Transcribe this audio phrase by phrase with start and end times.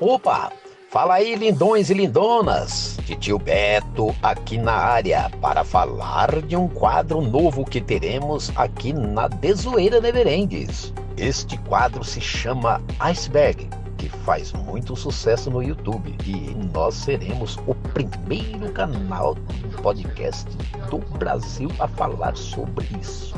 [0.00, 0.50] Opa!
[0.88, 2.96] Fala aí, lindões e lindonas!
[3.20, 9.28] Tio Beto aqui na área para falar de um quadro novo que teremos aqui na
[9.28, 10.94] Desoeira Neverendes.
[11.18, 13.68] Este quadro se chama Iceberg,
[13.98, 20.48] que faz muito sucesso no YouTube e nós seremos o primeiro canal de podcast
[20.88, 23.34] do Brasil a falar sobre isso.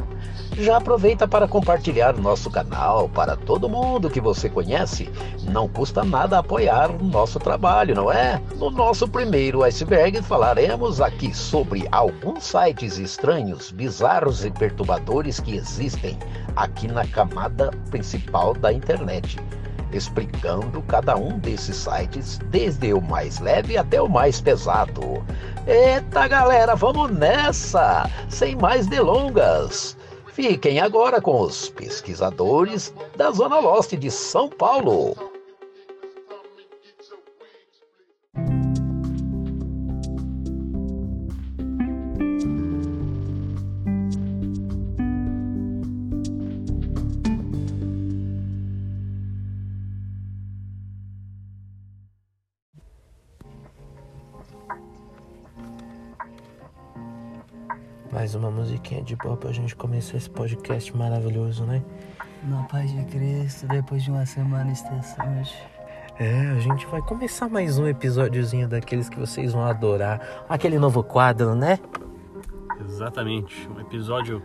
[0.59, 5.11] Já aproveita para compartilhar nosso canal para todo mundo que você conhece.
[5.45, 8.41] Não custa nada apoiar o nosso trabalho, não é?
[8.57, 16.19] No nosso primeiro iceberg falaremos aqui sobre alguns sites estranhos, bizarros e perturbadores que existem
[16.55, 19.39] aqui na camada principal da internet
[19.93, 25.23] explicando cada um desses sites, desde o mais leve até o mais pesado.
[25.67, 28.09] Eita galera, vamos nessa!
[28.29, 29.97] Sem mais delongas.
[30.33, 35.32] Fiquem agora com os pesquisadores da Zona Leste de São Paulo.
[58.33, 61.83] Mais uma musiquinha de boa pra gente começar esse podcast maravilhoso, né?
[62.45, 65.55] Na paz de Cristo, depois de uma semana estressante.
[66.19, 70.47] É, a gente vai começar mais um episódiozinho daqueles que vocês vão adorar.
[70.49, 71.79] Aquele novo quadro, né?
[72.81, 73.69] Exatamente.
[73.69, 74.43] Um episódio,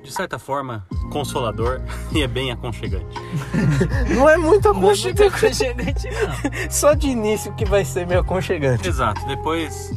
[0.00, 1.80] de certa forma, consolador
[2.14, 3.16] e é bem aconchegante.
[4.14, 5.46] Não é muito Não é muito aconchegante.
[5.46, 6.70] aconchegante, não.
[6.70, 8.86] Só de início que vai ser meio aconchegante.
[8.86, 9.26] Exato.
[9.26, 9.90] Depois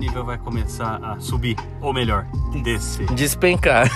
[0.00, 2.26] nível vai começar a subir, ou melhor,
[2.62, 3.06] descer.
[3.14, 3.86] Despencar.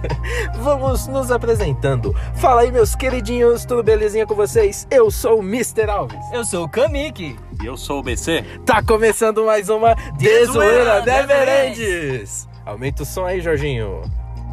[0.58, 2.16] Vamos nos apresentando.
[2.36, 4.88] Fala aí, meus queridinhos, tudo belezinha com vocês?
[4.90, 5.90] Eu sou o Mr.
[5.90, 6.18] Alves.
[6.32, 7.36] Eu sou o Kamiki.
[7.62, 8.42] E eu sou o BC.
[8.64, 12.48] Tá começando mais uma Desoeira Desoeira Neverendes.
[12.64, 14.00] Aumenta o som aí, Jorginho.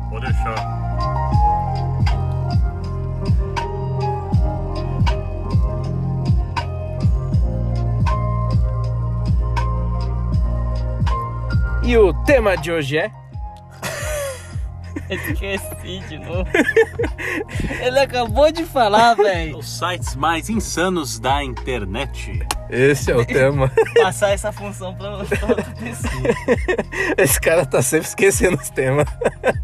[0.09, 1.18] Vou deixar.
[11.89, 13.11] E o tema de hoje é
[15.09, 16.47] Esqueci de novo.
[17.81, 19.57] Ele acabou de falar, velho.
[19.57, 22.45] Os sites mais insanos da internet.
[22.69, 23.71] Esse é o tema.
[23.99, 26.23] Passar essa função pra outra pessoa.
[27.17, 29.07] Esse cara tá sempre esquecendo os temas.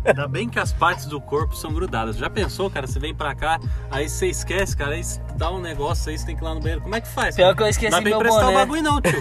[0.03, 2.17] Ainda bem que as partes do corpo são grudadas.
[2.17, 2.87] Já pensou, cara?
[2.87, 3.59] Você vem pra cá,
[3.91, 5.03] aí você esquece, cara, aí
[5.35, 6.81] dá um negócio aí, você tem que ir lá no banheiro.
[6.81, 7.35] Como é que faz?
[7.35, 7.57] Pior cara?
[7.57, 8.57] que eu esqueci Dá pra meu emprestar o boné.
[8.57, 9.11] bagulho não, tio.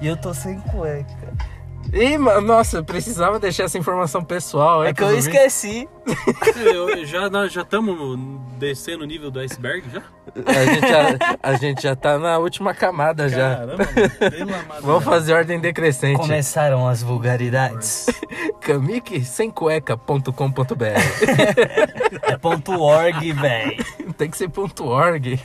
[0.00, 1.21] E eu tô sem cueca.
[1.92, 4.82] Ih, nossa, eu precisava deixar essa informação pessoal.
[4.82, 5.26] É que eu ouvintes.
[5.26, 5.88] esqueci.
[6.56, 8.18] Eu- já nós já estamos
[8.58, 10.02] descendo o nível do iceberg já?
[10.46, 13.56] A gente já, a gente já tá na última camada já.
[13.56, 16.18] Caramba, mano, pelo amado de Vamos fazer ordem decrescente.
[16.18, 18.06] Começaram as vulgaridades.
[18.60, 20.84] Kamiki sem cueca.com.br.
[22.22, 23.84] É ponto .org, velho.
[24.16, 25.40] Tem que ser ponto .org.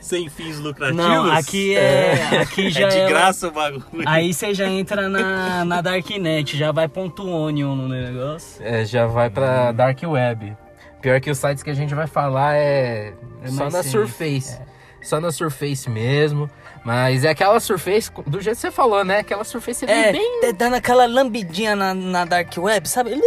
[0.00, 1.04] Sem fins lucrativos.
[1.04, 2.40] Não, aqui é...
[2.40, 3.08] Aqui já é de é...
[3.08, 3.84] graça o bagulho.
[4.06, 8.62] Aí você já entra na, na Darknet, já vai ponto .onion no negócio.
[8.64, 10.56] É, já vai pra Dark Web.
[11.00, 14.58] Pior que os sites que a gente vai falar é, É só na safe, Surface.
[15.02, 16.50] Só na Surface mesmo.
[16.84, 19.18] Mas é aquela Surface, do jeito que você falou, né?
[19.18, 20.40] Aquela Surface É, bem.
[20.40, 23.10] tá dando aquela lambidinha na, na Dark Web, sabe?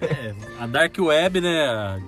[0.00, 1.66] É, a Dark Web, né?
[1.66, 1.98] a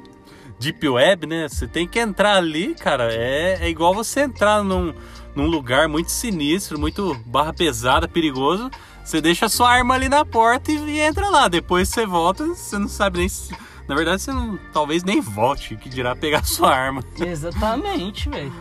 [0.59, 1.47] Deep Web, né?
[1.49, 3.13] Você tem que entrar ali, cara.
[3.13, 4.95] É, é igual você entrar num,
[5.35, 8.71] num lugar muito sinistro, muito barra pesada, perigoso.
[9.05, 11.49] Você deixa a sua arma ali na porta e, e entra lá.
[11.49, 13.55] Depois você volta, você não sabe nem se.
[13.89, 17.03] Na verdade, você não, talvez nem volte, que dirá pegar sua arma.
[17.21, 18.53] Exatamente, velho.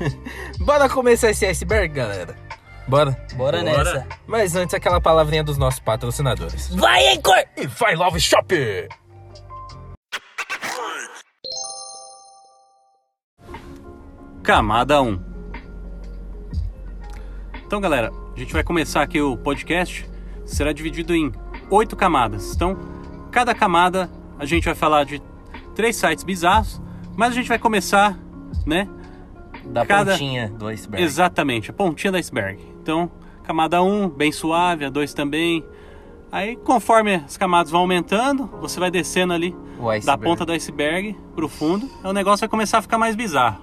[0.60, 2.36] Bora começar esse iceberg, galera.
[2.86, 3.16] Bora.
[3.34, 3.62] Bora, Bora.
[3.62, 4.06] nessa.
[4.26, 6.74] Mas antes, aquela palavrinha dos nossos patrocinadores.
[6.74, 7.42] Vai, Anchor!
[7.56, 8.54] E vai Love Shop!
[14.42, 15.18] Camada 1.
[17.66, 20.06] Então, galera, a gente vai começar aqui o podcast.
[20.44, 21.32] Será dividido em
[21.70, 22.54] oito camadas.
[22.54, 22.78] Então,
[23.32, 25.22] cada camada a gente vai falar de
[25.74, 26.80] três sites bizarros,
[27.16, 28.18] mas a gente vai começar,
[28.66, 28.88] né?
[29.64, 31.02] Da Cada- pontinha do iceberg.
[31.04, 32.60] Exatamente, a pontinha do iceberg.
[32.82, 33.10] Então,
[33.44, 35.64] camada 1, bem suave, a 2 também.
[36.30, 39.54] Aí, conforme as camadas vão aumentando, você vai descendo ali
[40.04, 43.62] da ponta do iceberg pro fundo, o negócio vai começar a ficar mais bizarro.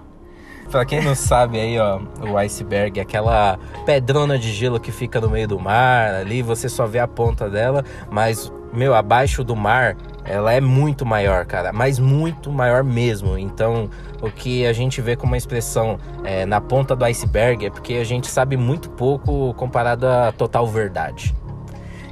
[0.69, 5.19] Pra quem não sabe aí, ó, o iceberg é aquela pedrona de gelo que fica
[5.19, 9.53] no meio do mar, ali você só vê a ponta dela, mas, meu, abaixo do
[9.53, 13.37] mar ela é muito maior, cara, mas muito maior mesmo.
[13.37, 13.89] Então,
[14.21, 17.95] o que a gente vê como uma expressão é, na ponta do iceberg é porque
[17.95, 21.35] a gente sabe muito pouco comparado à total verdade.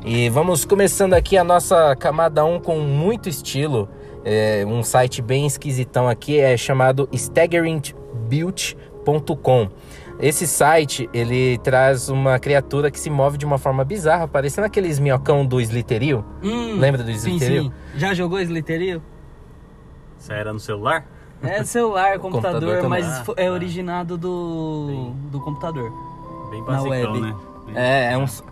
[0.03, 3.87] E vamos começando aqui a nossa camada 1 com muito estilo.
[4.23, 9.69] É, um site bem esquisitão aqui é chamado staggeringbuild.com.
[10.19, 14.99] Esse site, ele traz uma criatura que se move de uma forma bizarra, parecendo aqueles
[14.99, 16.25] minhocão do Slitteril.
[16.43, 17.71] Hum, Lembra do sim, sim.
[17.95, 19.01] Já jogou Slitteril?
[20.17, 21.05] Você era no celular?
[21.41, 23.51] É celular, computador, Computador mas Ah, é tá.
[23.53, 25.89] originado do, do computador.
[26.51, 27.21] Bem Na basicão, web.
[27.21, 27.35] né?
[27.75, 28.43] É, é um- Isso.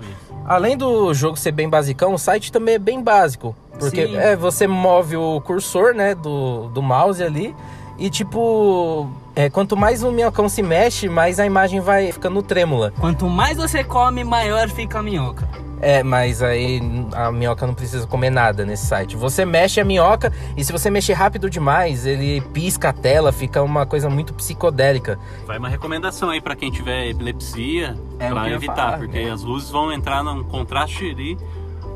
[0.46, 3.54] Além do jogo ser bem basicão, o site também é bem básico.
[3.78, 4.16] Porque Sim.
[4.16, 7.54] é, você move o cursor, né, do, do mouse ali.
[7.98, 12.92] E tipo, é, quanto mais o minhocão se mexe, mais a imagem vai ficando trêmula.
[13.00, 15.48] Quanto mais você come, maior fica a minhoca.
[15.80, 16.82] É, mas aí
[17.14, 19.16] a minhoca não precisa comer nada nesse site.
[19.16, 23.62] Você mexe a minhoca e se você mexer rápido demais, ele pisca a tela, fica
[23.62, 25.20] uma coisa muito psicodélica.
[25.46, 29.32] Vai uma recomendação aí pra quem tiver epilepsia, É, evitar, falar, porque né?
[29.32, 31.38] as luzes vão entrar num contraste ali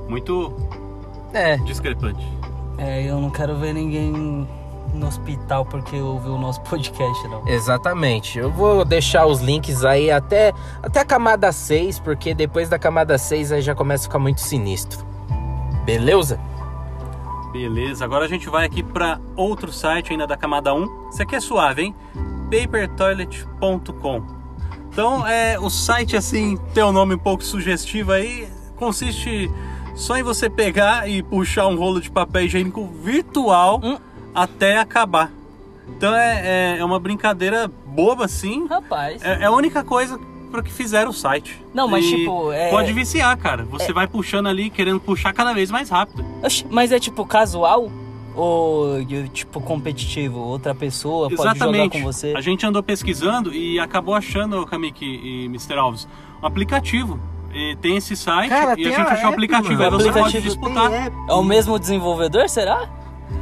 [0.07, 0.53] muito
[1.33, 2.23] É, discrepante.
[2.77, 4.47] É, eu não quero ver ninguém
[4.93, 7.47] no hospital porque ouviu o nosso podcast, não.
[7.47, 8.39] Exatamente.
[8.39, 13.17] Eu vou deixar os links aí até, até a camada 6, porque depois da camada
[13.17, 15.05] 6 aí já começa a ficar muito sinistro.
[15.85, 16.39] Beleza?
[17.51, 21.09] Beleza, agora a gente vai aqui para outro site ainda da camada 1.
[21.09, 21.95] Isso aqui é suave, hein?
[22.49, 24.23] papertoilet.com.
[24.89, 29.49] Então, é o site assim, tem um nome um pouco sugestivo aí, consiste
[29.95, 33.97] só em você pegar e puxar um rolo de papel higiênico virtual Hum.
[34.33, 35.31] Até acabar.
[35.87, 38.67] Então é, é, é uma brincadeira boba assim.
[38.67, 39.21] Rapaz.
[39.23, 40.19] É, é a única coisa
[40.51, 41.63] para que fizeram o site.
[41.73, 43.63] Não, mas, E tipo, é- Pode viciar, cara.
[43.65, 46.25] Você vai puxando ali, querendo puxar cada vez mais rápido.
[46.43, 47.89] Oxi, mas é tipo casual?
[48.35, 50.39] Ou tipo competitivo?
[50.39, 51.99] Outra pessoa pode jogar Exatamente.
[51.99, 52.33] com você?
[52.35, 55.73] A gente andou pesquisando e acabou achando, Kamiki e Mr.
[55.73, 56.07] Alves,
[56.41, 57.19] um aplicativo.
[57.53, 59.83] E tem esse site Cara, e tem a gente a achou o app, aplicativo.
[59.83, 60.89] Aí você pode disputar.
[61.27, 62.87] É o mesmo desenvolvedor, será?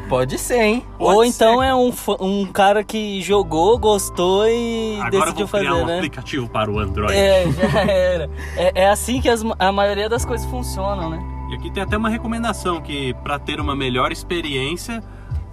[0.09, 0.85] Pode ser, hein?
[0.97, 1.29] Pode Ou ser.
[1.29, 5.85] então é um, um cara que jogou, gostou e Agora decidiu vou criar fazer, um
[5.85, 5.95] né?
[5.97, 7.13] aplicativo para o Android.
[7.13, 8.29] É, já era.
[8.57, 11.23] É, é assim que as- a maioria das coisas funcionam, né?
[11.51, 15.01] E aqui tem até uma recomendação que para ter uma melhor experiência,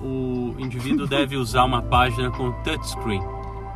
[0.00, 3.22] o indivíduo deve usar uma página com touchscreen.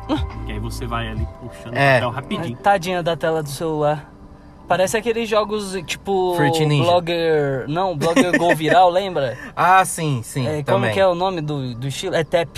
[0.45, 1.97] que aí você vai ali puxando É.
[1.97, 2.57] o papel rapidinho.
[2.57, 4.10] Tadinha da tela do celular.
[4.71, 6.33] Parece aqueles jogos tipo.
[6.35, 6.83] Fruit Ninja.
[6.89, 7.65] Blogger.
[7.67, 9.37] Não, Blogger Go Viral, lembra?
[9.53, 10.47] Ah, sim, sim.
[10.47, 12.15] É, como que é o nome do, do estilo?
[12.15, 12.55] É Tap.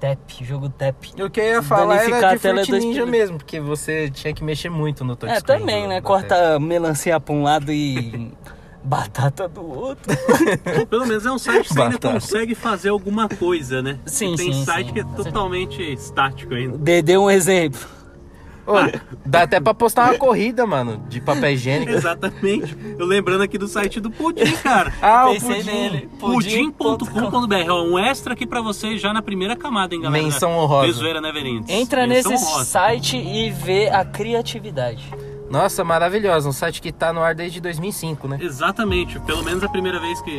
[0.00, 0.96] Tap, jogo Tap.
[1.14, 3.06] E o que eu ia falar Danificar era de tela Fruit Ninja espelho.
[3.06, 5.56] mesmo, porque você tinha que mexer muito no touchscreen.
[5.56, 6.00] É, também, do- né?
[6.00, 8.32] do Corta melancia pra um lado e
[8.82, 10.10] batata do outro.
[10.88, 13.98] Pelo menos é um site que você ainda consegue fazer alguma coisa, né?
[14.06, 14.92] Sim, tem sim, site sim.
[14.94, 16.78] que é totalmente estático ainda.
[16.78, 17.99] Dê, dê um exemplo.
[18.70, 21.92] Ô, dá até pra postar uma corrida, mano, de papel higiênico.
[21.92, 22.76] Exatamente.
[22.98, 24.92] Eu lembrando aqui do site do Pudim, cara.
[25.02, 25.70] Ah, o Pensei pudim.
[25.70, 26.08] nele.
[26.18, 27.72] Pudim.com.br.
[27.86, 30.22] Um extra aqui pra vocês já na primeira camada, hein, galera?
[30.22, 30.86] Menção honrosa.
[30.86, 31.68] Bezoeira Neverends.
[31.70, 32.64] Entra Menção nesse honrosa.
[32.64, 35.02] site e vê a criatividade.
[35.50, 36.48] Nossa, maravilhosa.
[36.48, 38.38] Um site que tá no ar desde 2005, né?
[38.40, 39.18] Exatamente.
[39.20, 40.38] Pelo menos a primeira vez que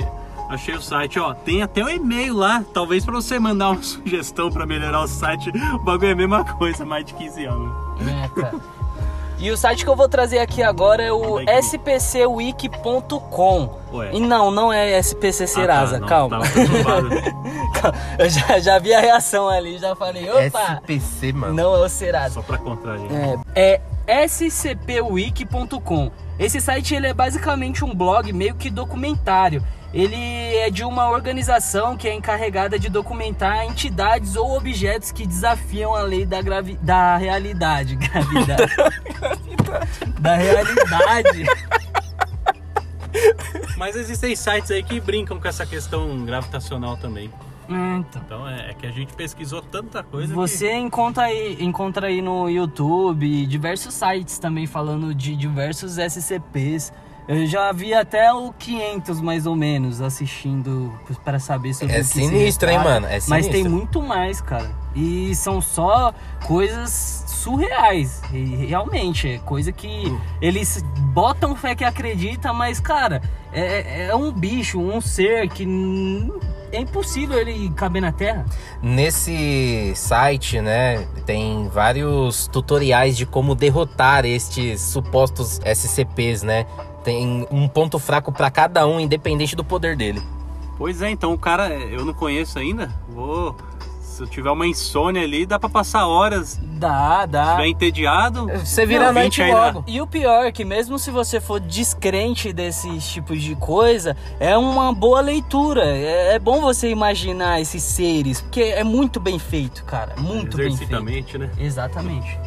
[0.54, 1.34] achei o site, ó.
[1.34, 2.64] Tem até o e-mail lá.
[2.74, 5.52] Talvez pra você mandar uma sugestão pra melhorar o site.
[5.74, 7.72] O bagulho é a mesma coisa, mais de 15 anos.
[8.08, 8.56] É, cara.
[9.40, 11.60] E o site que eu vou trazer aqui agora é o Manda aí,
[12.62, 13.80] spcwiki.com.
[13.92, 14.12] Ué.
[14.14, 16.40] E não, não é SPC Serasa, Ah, tá, calma.
[18.20, 20.80] Eu já, já vi a reação ali, já falei, opa!
[20.88, 21.56] SPC, mano.
[21.56, 22.36] Não é o Serasa.
[22.36, 23.10] Só pra contrariar.
[23.56, 26.12] É, é scpwiki.com.
[26.42, 29.64] Esse site ele é basicamente um blog meio que documentário.
[29.94, 30.18] Ele
[30.56, 36.02] é de uma organização que é encarregada de documentar entidades ou objetos que desafiam a
[36.02, 37.94] lei da, gravi da realidade.
[38.10, 38.74] Gravidade.
[40.20, 41.46] da realidade.
[43.78, 47.32] Mas existem sites aí que brincam com essa questão gravitacional também.
[47.74, 48.22] É, então.
[48.26, 52.50] Então é, é que a gente pesquisou tanta coisa Você encontra aí, encontra aí no
[52.50, 56.92] YouTube diversos sites também falando de diversos SCPs.
[57.28, 60.92] Eu já vi até o 500 mais ou menos assistindo
[61.24, 63.06] para saber sobre É o que se sinistro, hein, mano?
[63.06, 63.52] É Mas sinistro.
[63.52, 64.70] tem muito mais, cara.
[64.96, 66.14] E são só
[66.46, 68.22] coisas surreais.
[68.34, 70.04] E realmente, é coisa que
[70.42, 73.22] eles botam fé que acredita, mas, cara,
[73.54, 75.66] é, é um bicho, um ser que
[76.72, 78.46] é impossível ele caber na Terra.
[78.82, 86.66] Nesse site, né, tem vários tutoriais de como derrotar estes supostos SCPs, né?
[87.04, 90.22] Tem um ponto fraco pra cada um, independente do poder dele.
[90.78, 92.92] Pois é, então o cara, eu não conheço ainda.
[93.10, 93.56] Vou.
[94.22, 96.60] Se eu tiver uma insônia ali, dá pra passar horas.
[96.62, 97.52] Dá, Se dá.
[97.56, 98.48] tiver entediado.
[98.60, 99.84] Você vira a noite 20 ainda- logo.
[99.88, 104.56] E o pior é que mesmo se você for descrente desses tipos de coisa, é
[104.56, 105.84] uma boa leitura.
[105.86, 110.14] É, é bom você imaginar esses seres, porque é muito bem feito, cara.
[110.18, 111.40] Muito bem feito.
[111.40, 111.50] né?
[111.58, 112.38] Exatamente.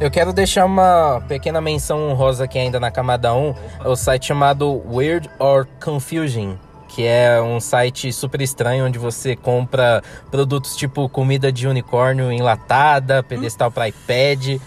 [0.00, 3.54] Eu quero deixar uma pequena menção honrosa aqui ainda na camada 1.
[3.82, 6.54] É o site chamado Weird or Confusion.
[6.94, 13.20] Que é um site super estranho onde você compra produtos tipo comida de unicórnio enlatada,
[13.20, 14.60] pedestal para iPad,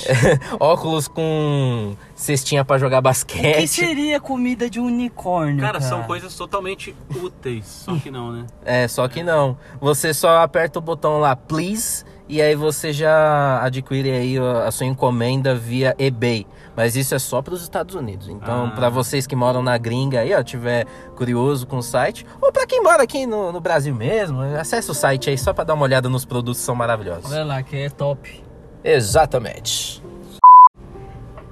[0.58, 3.66] óculos com cestinha para jogar O que basquete.
[3.68, 5.60] seria comida de unicórnio?
[5.60, 7.66] Cara, Cara, são coisas totalmente úteis.
[7.66, 8.46] Só que não, né?
[8.64, 9.58] É, só que não.
[9.78, 14.86] Você só aperta o botão lá, please, e aí você já adquire aí a sua
[14.86, 16.46] encomenda via eBay.
[16.76, 18.28] Mas isso é só para os Estados Unidos.
[18.28, 18.70] Então, Ah.
[18.70, 20.84] para vocês que moram na gringa aí, ó, tiver
[21.16, 24.94] curioso com o site, ou para quem mora aqui no, no Brasil mesmo, acessa o
[24.94, 27.30] site aí só para dar uma olhada nos produtos são maravilhosos.
[27.32, 28.42] Olha lá, que é top.
[28.84, 30.02] Exatamente.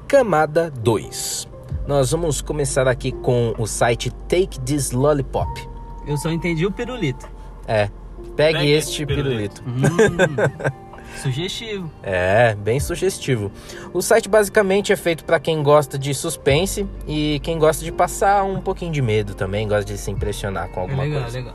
[0.06, 1.48] Camada 2.
[1.86, 5.48] Nós vamos começar aqui com o site Take This Lollipop.
[6.06, 7.26] Eu só entendi o pirulito.
[7.66, 7.88] É,
[8.24, 9.62] pegue, Pegue este este pirulito.
[9.62, 9.92] pirulito.
[9.92, 10.72] Hum,
[11.22, 11.90] sugestivo.
[12.02, 13.50] É, bem sugestivo.
[13.92, 18.42] O site basicamente é feito para quem gosta de suspense e quem gosta de passar
[18.44, 21.38] um pouquinho de medo também, gosta de se impressionar com É alguma legal, coisa.
[21.38, 21.54] legal.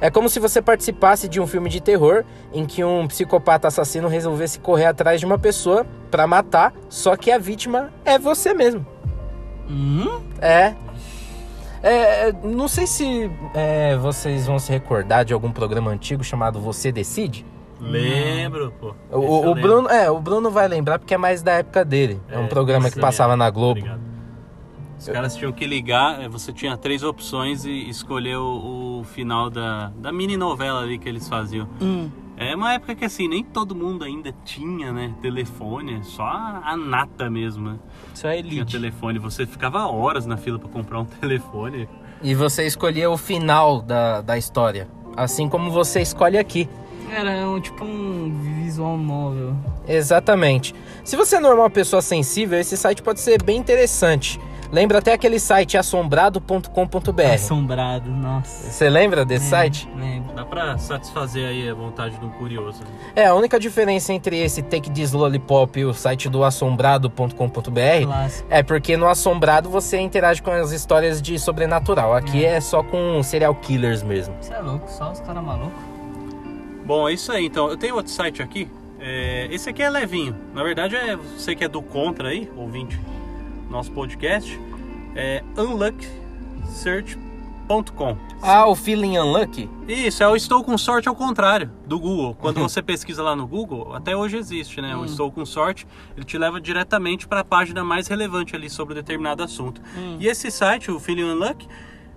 [0.00, 4.06] É como se você participasse de um filme de terror em que um psicopata assassino
[4.08, 8.84] resolvesse correr atrás de uma pessoa para matar, só que a vítima é você mesmo.
[9.68, 10.20] Hum?
[10.42, 10.74] É.
[11.86, 16.90] É, não sei se é, vocês vão se recordar de algum programa antigo chamado Você
[16.90, 17.44] Decide.
[17.78, 18.94] Lembro, pô.
[19.12, 19.60] O, o lembro.
[19.60, 22.18] Bruno, é, o Bruno vai lembrar porque é mais da época dele.
[22.30, 23.80] É, um É, programa isso que passava na Globo.
[23.80, 24.00] Obrigado.
[24.98, 29.50] Os caras tinham que ligar, eh, você tinha três opções e escolher o, o final
[29.50, 31.68] da, da mini novela ali que eles faziam.
[31.82, 32.08] Hum.
[32.36, 36.76] É uma época que assim, nem todo mundo ainda tinha, né, telefone, só a, a
[36.76, 37.78] nata mesmo, né?
[38.12, 38.72] Isso é Tinha elite.
[38.72, 41.88] telefone, você ficava horas na fila pra comprar um telefone.
[42.22, 44.88] E você escolhia o final da, da história.
[45.16, 46.68] Assim como você escolhe aqui.
[47.10, 49.54] Era um, tipo um visual novel.
[49.86, 50.74] Exatamente.
[51.04, 54.40] Se você não é uma pessoa sensível, esse site pode ser bem interessante.
[54.74, 57.22] Lembra até aquele site assombrado.com.br.
[57.32, 58.72] Assombrado, nossa.
[58.72, 59.88] Você lembra desse site?
[59.96, 60.34] Lembro.
[60.34, 62.80] Dá pra satisfazer aí a vontade de um curioso.
[62.80, 62.90] né?
[63.14, 67.78] É, a única diferença entre esse Take This Lollipop e o site do assombrado.com.br
[68.50, 72.12] é porque no Assombrado você interage com as histórias de sobrenatural.
[72.12, 74.34] Aqui é, só com serial killers mesmo.
[74.40, 75.72] Você é louco, só os caras malucos.
[76.84, 77.46] Bom, é isso aí.
[77.46, 78.68] Então, eu tenho outro site aqui.
[78.98, 80.34] É, esse aqui é levinho.
[80.52, 82.98] Na verdade, é você que é do contra aí, ouvinte,
[83.70, 84.60] nosso podcast.
[85.16, 88.16] É unlucksearch.com.
[88.42, 89.70] Ah, o Feeling Unlucky?
[89.88, 92.34] Isso, é o Estou com Sorte ao contrário do Google.
[92.34, 94.94] Quando você pesquisa lá no Google, até hoje existe, né?
[94.96, 98.94] O Estou com Sorte, ele te leva diretamente para a página mais relevante ali sobre
[98.94, 99.80] determinado assunto.
[100.18, 101.66] E esse site, o Feeling Unluck,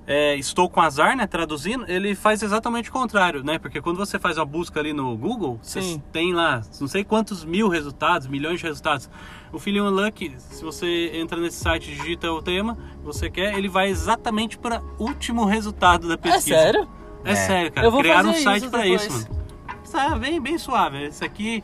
[0.07, 1.27] é, Estou com Azar, né?
[1.27, 3.59] Traduzindo, ele faz exatamente o contrário, né?
[3.59, 7.43] Porque quando você faz uma busca ali no Google, você tem lá não sei quantos
[7.43, 9.09] mil resultados, milhões de resultados.
[9.51, 13.57] O Feeling Unluck, se você entra nesse site e digita o tema que você quer,
[13.57, 16.57] ele vai exatamente para o último resultado da É pesquisa.
[16.57, 16.87] sério?
[17.25, 17.35] É, É.
[17.35, 17.87] sério, cara.
[17.87, 19.05] Eu vou Criaram um site depois.
[19.05, 19.45] isso, mano.
[19.83, 21.03] Isso é bem, bem suave.
[21.05, 21.63] Esse aqui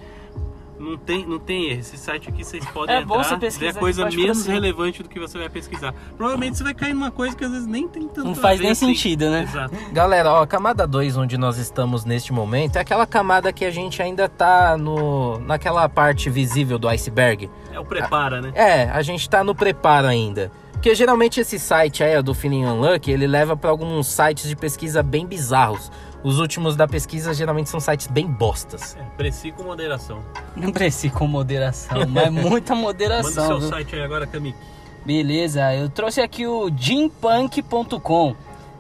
[0.84, 1.80] não tem, não tem erro.
[1.80, 3.16] Esse site aqui vocês podem É entrar.
[3.16, 5.94] bom você ver pesquisar a coisa menos relevante do que você vai pesquisar.
[6.18, 8.58] Provavelmente você vai cair numa coisa que às vezes nem tem tanto Não a faz
[8.58, 8.88] ver nem assim.
[8.88, 9.44] sentido, né?
[9.44, 9.76] Exato.
[9.92, 13.72] Galera, ó, a camada 2 onde nós estamos neste momento é aquela camada que a
[13.72, 17.50] gente ainda tá no naquela parte visível do iceberg.
[17.72, 18.52] É o prepara, né?
[18.54, 20.52] É, a gente tá no preparo ainda.
[20.74, 24.56] Porque geralmente esse site aí, ó, do Feeling Unlucky, ele leva para alguns sites de
[24.56, 25.90] pesquisa bem bizarros.
[26.24, 28.96] Os últimos da pesquisa geralmente são sites bem bostas.
[28.98, 30.24] É, preci com moderação.
[30.56, 33.46] Não precisa com moderação, mas muita Manda o moderação.
[33.48, 33.70] seu viu?
[33.70, 34.58] site aí agora, Kamik.
[35.06, 38.36] Beleza, eu trouxe aqui o gympunk.com.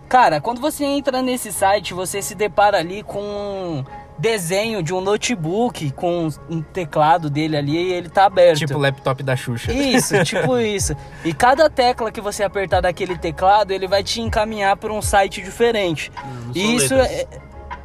[0.08, 3.84] Cara, quando você entra nesse site, você se depara ali com
[4.18, 8.60] desenho de um notebook com um teclado dele ali e ele tá aberto.
[8.60, 9.74] Tipo o laptop da Xuxa.
[9.74, 10.96] Isso, tipo isso.
[11.26, 15.42] E cada tecla que você apertar daquele teclado, ele vai te encaminhar para um site
[15.42, 16.12] diferente.
[16.46, 17.12] Não são E isso letras.
[17.12, 17.28] é.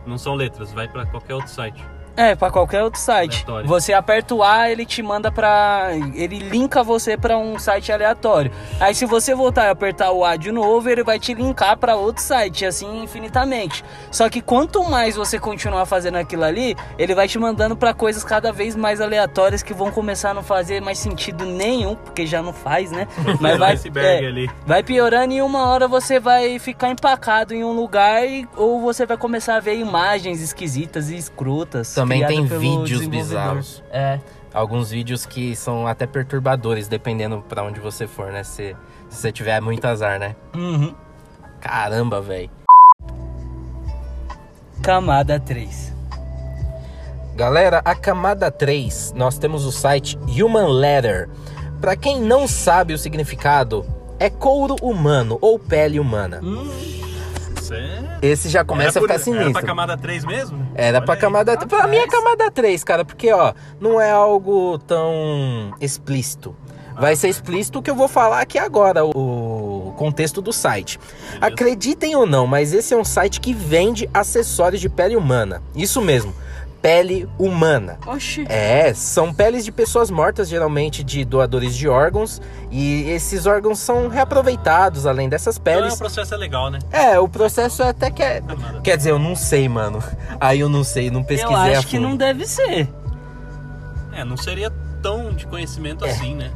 [0.06, 1.85] Não são letras, vai pra qualquer outro site.
[2.18, 3.44] É, pra qualquer outro site.
[3.44, 3.68] Aleatório.
[3.68, 5.90] Você aperta o A, ele te manda pra.
[6.14, 8.50] Ele linka você pra um site aleatório.
[8.80, 11.94] Aí se você voltar e apertar o A de novo, ele vai te linkar pra
[11.94, 13.84] outro site, assim infinitamente.
[14.10, 18.25] Só que quanto mais você continuar fazendo aquilo ali, ele vai te mandando pra coisas
[18.25, 22.42] cada vez mais aleatórias que vão começar a não fazer mais sentido nenhum, porque já
[22.42, 23.06] não faz, né?
[23.40, 23.76] Mas vai
[24.26, 24.50] ali.
[24.66, 29.06] Vai piorando e uma hora você vai ficar empacado em um lugar e, ou você
[29.06, 31.94] vai começar a ver imagens esquisitas e escrotas.
[31.94, 33.83] Também criadas tem vídeos bizarros.
[33.91, 34.19] É.
[34.53, 38.43] Alguns vídeos que são até perturbadores, dependendo pra onde você for, né?
[38.43, 38.75] Se,
[39.09, 40.35] se você tiver muito azar, né?
[40.55, 40.95] Uhum.
[41.61, 42.50] Caramba, velho.
[44.83, 45.93] Camada 3.
[47.35, 51.29] Galera, a camada 3, nós temos o site Human Leather.
[51.81, 53.87] Pra quem não sabe o significado,
[54.19, 56.41] é couro humano ou pele humana.
[57.75, 59.52] É- Esse já começa Era por- a ficar Era sinistro.
[59.52, 60.66] pra camada 3 mesmo?
[60.75, 61.20] Era Olha pra aí.
[61.20, 61.56] camada.
[61.66, 66.54] Pra mim é camada 3, cara, porque ó, não é algo tão explícito.
[67.00, 70.98] Vai ser explícito o que eu vou falar aqui agora, o contexto do site.
[71.40, 75.62] Acreditem ou não, mas esse é um site que vende acessórios de pele humana.
[75.76, 76.34] Isso mesmo,
[76.80, 77.99] pele humana.
[78.06, 78.44] Oxi.
[78.49, 84.08] É, são peles de pessoas mortas, geralmente de doadores de órgãos, e esses órgãos são
[84.08, 85.94] reaproveitados além dessas Então é, peles.
[85.94, 86.78] o processo é legal, né?
[86.92, 88.40] É, o processo é até que é.
[88.40, 88.80] Camada.
[88.80, 90.02] Quer dizer, eu não sei, mano.
[90.40, 92.88] Aí eu não sei, não pesquisei Eu a acho que não deve ser.
[94.12, 96.50] É, não seria tão de conhecimento assim, né?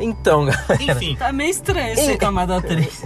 [0.00, 3.04] Então, galera, Enfim, Tá meio estranho ser camada 3.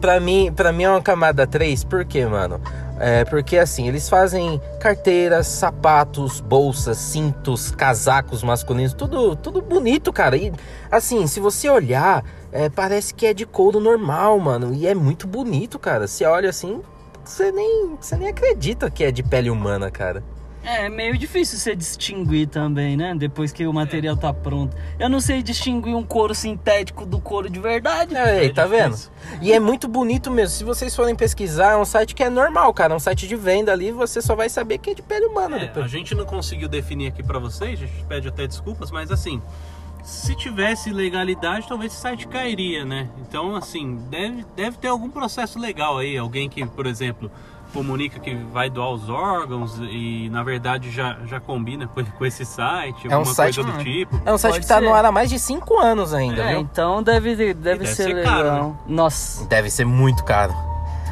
[0.00, 2.60] pra mim, pra mim é uma camada 3, por quê, mano?
[2.98, 10.36] É porque assim, eles fazem carteiras, sapatos, bolsas, cintos, casacos masculinos, tudo, tudo bonito, cara.
[10.36, 10.52] E
[10.90, 14.74] assim, se você olhar, é, parece que é de couro normal, mano.
[14.74, 16.06] E é muito bonito, cara.
[16.06, 16.80] Você olha assim,
[17.22, 20.22] você nem, você nem acredita que é de pele humana, cara.
[20.66, 23.14] É, é meio difícil você distinguir também, né?
[23.14, 24.76] Depois que o material tá pronto.
[24.98, 28.16] Eu não sei distinguir um couro sintético do couro de verdade.
[28.16, 28.96] Aí, É tá vendo?
[29.40, 30.50] E é muito bonito mesmo.
[30.56, 32.92] Se vocês forem pesquisar, é um site que é normal, cara.
[32.94, 35.56] É um site de venda ali, você só vai saber que é de pele humana
[35.56, 35.90] É, a depois.
[35.90, 39.40] gente não conseguiu definir aqui pra vocês, a gente pede até desculpas, mas assim,
[40.02, 43.08] se tivesse legalidade, talvez esse site cairia, né?
[43.20, 46.16] Então, assim, deve, deve ter algum processo legal aí.
[46.18, 47.30] Alguém que, por exemplo,
[47.76, 52.44] comunica que vai doar os órgãos e, na verdade, já, já combina com, com esse
[52.44, 54.20] site, É um alguma site- coisa do tipo.
[54.24, 54.84] É um site Pode que tá ser.
[54.86, 56.60] no ar há mais de 5 anos ainda, É, viu?
[56.60, 58.34] então deve, deve, deve ser, ser legal.
[58.34, 58.74] caro, né?
[58.88, 60.54] Nossa, Deve ser muito caro.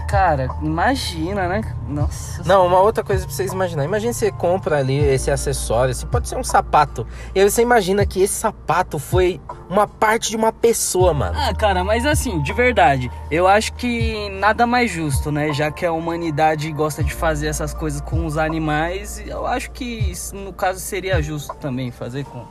[0.06, 1.74] Cara, imagina, né?
[1.88, 2.42] Nossa.
[2.44, 3.88] Não, uma outra coisa pra vocês imaginarem.
[3.88, 7.06] Imagina você compra ali esse acessório, assim, pode ser um sapato.
[7.34, 11.36] E aí você imagina que esse sapato foi uma parte de uma pessoa, mano.
[11.38, 15.52] Ah, cara, mas assim, de verdade, eu acho que nada mais justo, né?
[15.52, 19.84] Já que a humanidade gosta de fazer essas coisas com os animais, eu acho que
[19.84, 22.44] isso, no caso seria justo também fazer com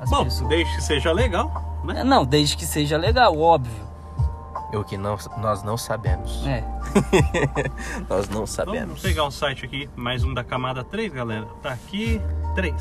[0.00, 0.48] as Bom, pessoas.
[0.48, 2.02] desde que seja legal, né?
[2.04, 3.89] Não, desde que seja legal, óbvio.
[4.72, 6.46] O que não, nós não sabemos.
[6.46, 6.64] É.
[8.08, 9.02] Nós não Então, vamos sabemos.
[9.02, 11.46] pegar um site aqui, mais um da camada 3, galera.
[11.62, 12.20] Tá aqui,
[12.54, 12.74] 3.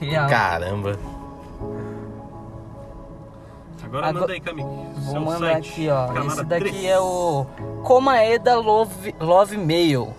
[0.00, 0.26] né?
[0.28, 0.98] Caramba.
[3.84, 4.68] Agora, Agora- manda aí, Camille.
[4.96, 6.26] Vou mandar site, aqui, ó.
[6.26, 6.84] Esse daqui 3.
[6.86, 7.46] é o
[7.84, 10.12] Comaeda Love, Love Mail.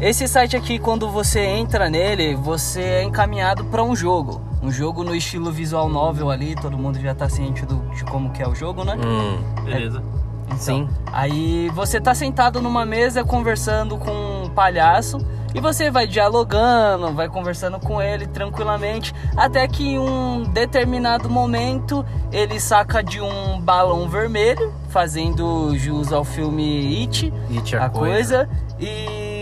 [0.00, 4.40] Esse site aqui, quando você entra nele, você é encaminhado para um jogo.
[4.62, 8.30] Um jogo no estilo visual novel ali, todo mundo já tá ciente do, de como
[8.30, 8.94] que é o jogo, né?
[8.96, 10.02] Hum, Beleza.
[10.46, 10.88] Então, sim.
[11.12, 15.18] Aí você tá sentado numa mesa conversando com um palhaço
[15.54, 22.04] E você vai dialogando, vai conversando com ele tranquilamente, até que em um determinado momento
[22.30, 28.48] ele saca de um balão vermelho, fazendo jus ao filme It, It, a, a coisa,
[28.78, 29.39] e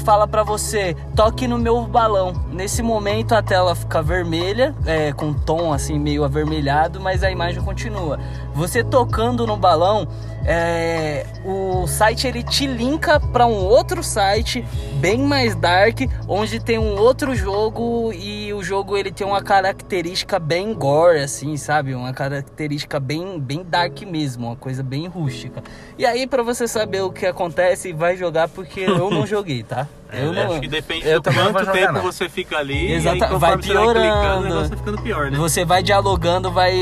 [0.00, 2.32] fala pra você, toque no meu balão.
[2.50, 7.30] Nesse momento a tela fica vermelha, é, com um tom assim meio avermelhado, mas a
[7.30, 8.18] imagem continua.
[8.54, 10.08] Você tocando no balão,
[10.44, 16.78] é, o site ele te linka para um outro site bem mais dark, onde tem
[16.78, 21.94] um outro jogo e o jogo ele tem uma característica bem gore, assim, sabe?
[21.94, 25.62] Uma característica bem, bem dark mesmo, uma coisa bem rústica.
[25.98, 29.86] E aí para você saber o que acontece, vai jogar porque eu não joguei, tá?
[30.12, 30.52] Eu É, não.
[30.52, 32.02] acho que depende eu do quanto tempo não.
[32.02, 32.92] você fica ali.
[32.92, 34.68] Exata- e aí, vai você vai clicando, piorando.
[34.68, 35.38] vai ficando pior, né?
[35.38, 36.74] Você vai dialogando, vai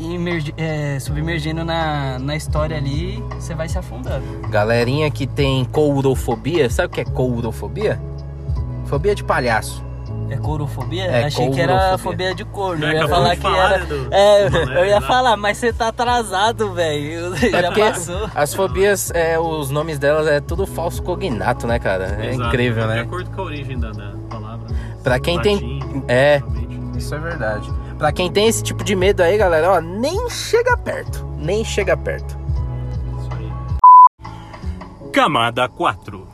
[0.00, 4.24] imergi- é, submergindo na, na história ali, você vai se afundando.
[4.50, 8.00] Galerinha que tem courofobia, sabe o que é courofobia?
[8.86, 9.84] Fobia de palhaço.
[10.30, 11.04] É courofobia?
[11.04, 12.82] É, Achei que era fobia de corno.
[12.82, 13.84] Já Eu ia falar de que falar, era.
[13.86, 17.36] do- É, do eu ia falar, mas você tá atrasado, velho.
[17.50, 18.30] Já É porque passou.
[18.34, 22.16] as fobias, é, os nomes delas é tudo falso cognato, né, cara?
[22.20, 23.00] É Exato, incrível, De né?
[23.02, 24.66] acordo com a origem da, da palavra.
[25.02, 25.54] Pra quem tem.
[25.56, 26.98] Latim, É, provavelmente.
[26.98, 27.72] isso é verdade.
[27.98, 31.24] Pra quem tem esse tipo de medo aí, galera, ó, nem chega perto.
[31.38, 32.36] Nem chega perto.
[33.18, 35.10] Isso aí.
[35.12, 36.26] Camada 4.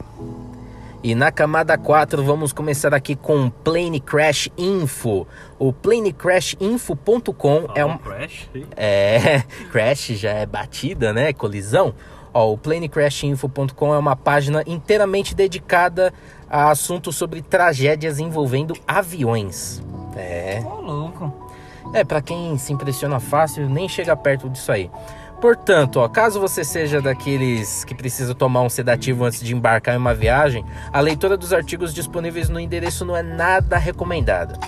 [1.02, 5.26] E na camada 4 vamos começar aqui com o Plane Crash Info.
[5.58, 8.50] O planecrashinfo.com é um Crash.
[8.76, 11.32] é crash já é batida, né?
[11.32, 11.94] Colisão.
[12.34, 16.12] Ó, o planecrashinfo.com é uma página inteiramente dedicada
[16.48, 19.82] a assuntos sobre tragédias envolvendo aviões.
[20.14, 21.50] É, Ô, louco.
[21.94, 24.90] é para quem se impressiona fácil, nem chega perto disso aí.
[25.40, 29.98] Portanto, ó, caso você seja daqueles que precisa tomar um sedativo antes de embarcar em
[29.98, 34.58] uma viagem, a leitura dos artigos disponíveis no endereço não é nada recomendada.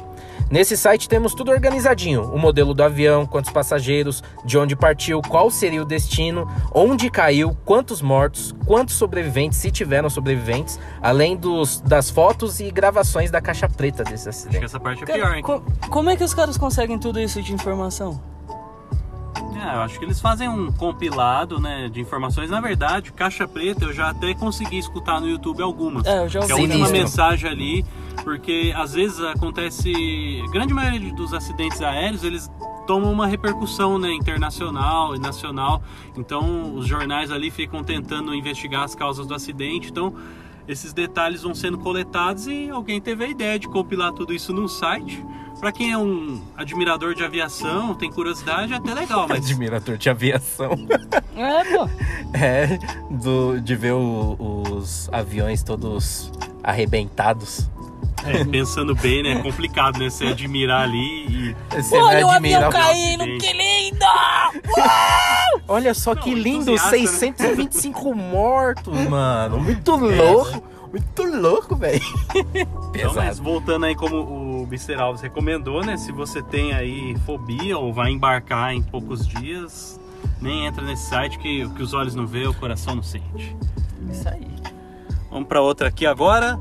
[0.51, 5.51] Nesse site temos tudo organizadinho: o modelo do avião, quantos passageiros, de onde partiu, qual
[5.51, 12.11] seria o destino, onde caiu, quantos mortos, quantos sobreviventes, se tiveram sobreviventes, além dos, das
[12.11, 14.65] fotos e gravações da caixa preta desse Acho que acidente.
[14.65, 15.43] essa parte é Cara, pior, hein?
[15.43, 18.21] co- como é que os caras conseguem tudo isso de informação?
[19.63, 22.51] É, eu acho que eles fazem um compilado, né, de informações.
[22.51, 26.05] Na verdade, caixa preta eu já até consegui escutar no YouTube algumas.
[26.07, 26.63] É, eu já Que é a ouvi.
[26.67, 26.99] última Sinistro.
[26.99, 27.85] mensagem ali,
[28.25, 29.93] porque às vezes acontece.
[30.51, 32.51] Grande maioria dos acidentes aéreos, eles
[32.87, 35.83] tomam uma repercussão né, internacional e nacional.
[36.17, 39.91] Então os jornais ali ficam tentando investigar as causas do acidente.
[39.91, 40.13] Então
[40.67, 44.67] esses detalhes vão sendo coletados e alguém teve a ideia de compilar tudo isso num
[44.69, 45.25] site.
[45.63, 50.11] Para quem é um admirador de aviação, tem curiosidade, é até legal, mas Admirador de
[50.11, 50.73] aviação.
[51.37, 51.89] É, pô.
[52.35, 54.37] É, do, de ver o-
[54.75, 56.33] os aviões todos
[56.65, 57.71] arrebentados.
[58.25, 59.35] é, pensando bem, né?
[59.35, 60.11] É complicado, né?
[60.11, 61.57] Você admirar ali e.
[61.77, 64.05] Você Olha o avião caindo, que lindo!
[65.69, 67.07] Olha só que Não, lindo, entusiasta, né?
[67.07, 69.61] 625 mortos, mano.
[69.61, 70.73] Muito louco.
[70.91, 72.03] Muito louco, velho.
[72.95, 74.95] Então, mas voltando aí como o Mr.
[74.95, 75.99] Alves recomendou, né?
[75.99, 80.01] Se você tem aí fobia ou vai embarcar em poucos dias,
[80.41, 83.55] nem entra nesse site que o que os olhos não vê, o coração não sente.
[84.11, 84.49] Isso aí.
[85.31, 86.59] Vamos para outra aqui agora.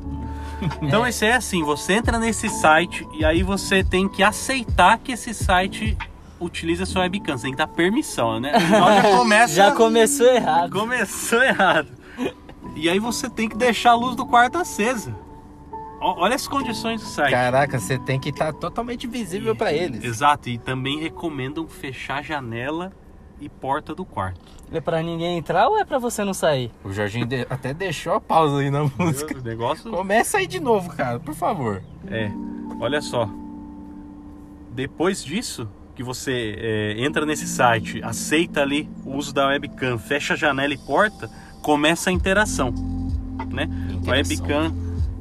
[0.82, 5.12] Então esse é assim, você entra nesse site e aí você tem que aceitar que
[5.12, 5.98] esse site
[6.40, 7.38] utiliza sua webcam.
[7.38, 8.54] Você tem que dar permissão, né?
[8.60, 9.54] Já começa.
[9.54, 10.72] Já começou errado.
[10.72, 11.88] Começou errado.
[12.76, 15.16] E aí você tem que deixar a luz do quarto acesa.
[16.00, 17.32] Olha as condições do site.
[17.32, 20.04] Caraca, você tem que estar totalmente visível pra eles.
[20.04, 22.92] Exato, e também recomendam fechar a janela
[23.40, 24.40] e porta do quarto.
[24.72, 26.72] É pra ninguém entrar ou é pra você não sair?
[26.84, 29.38] O Jorginho de- até deixou a pausa aí na música.
[29.38, 31.82] O negócio Começa aí de novo, cara, por favor.
[32.08, 32.32] É,
[32.80, 33.30] olha só.
[34.72, 40.34] Depois disso, que você é, entra nesse site, aceita ali o uso da webcam, fecha
[40.34, 41.30] a janela e porta,
[41.62, 42.74] começa a interação,
[43.52, 43.70] né?
[43.92, 44.12] Interação.
[44.48, 44.74] Webcam,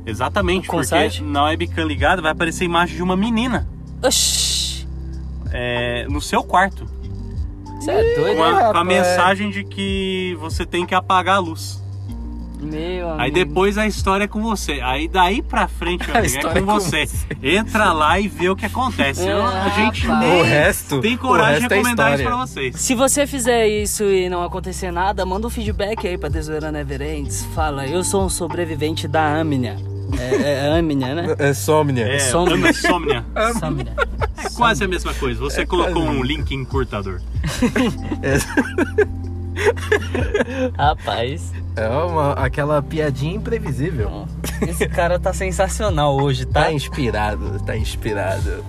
[0.06, 1.22] exatamente, Com porque site?
[1.22, 3.68] na webcam ligada vai aparecer a imagem de uma menina
[4.02, 4.88] Oxi.
[5.52, 6.86] é, no seu quarto,
[7.84, 8.58] Você é doido, com a, né?
[8.58, 8.86] a rapaz.
[8.86, 11.80] mensagem de que você tem que apagar a luz.
[12.60, 13.20] Meu amigo.
[13.20, 14.80] Aí depois a história é com você.
[14.84, 17.06] Aí daí pra frente, meu amigo, é história com é com você.
[17.06, 17.26] você.
[17.42, 19.26] Entra lá e vê o que acontece.
[19.28, 20.28] Eu- a gente rapaz.
[20.30, 22.36] nem O resto- tem o coragem de resto é recomendar isso história.
[22.38, 22.76] pra vocês.
[22.80, 27.44] Se você fizer isso e não acontecer nada, manda um feedback aí pra Tesoura Neverends.
[27.52, 29.76] Fala, eu sou um sobrevivente da Amnia.
[30.20, 31.34] É, é Amnia, né?
[31.40, 32.04] É Somnia.
[32.06, 32.70] É, Somnia.
[32.70, 33.24] insônia.
[33.58, 33.92] Somnia.
[34.62, 35.40] É quase a mesma coisa.
[35.40, 37.20] Você colocou um link encurtador.
[40.78, 44.26] Rapaz, É uma, aquela piadinha imprevisível.
[44.66, 46.64] esse cara tá sensacional hoje, tá?
[46.64, 48.64] Tá inspirado, tá inspirado.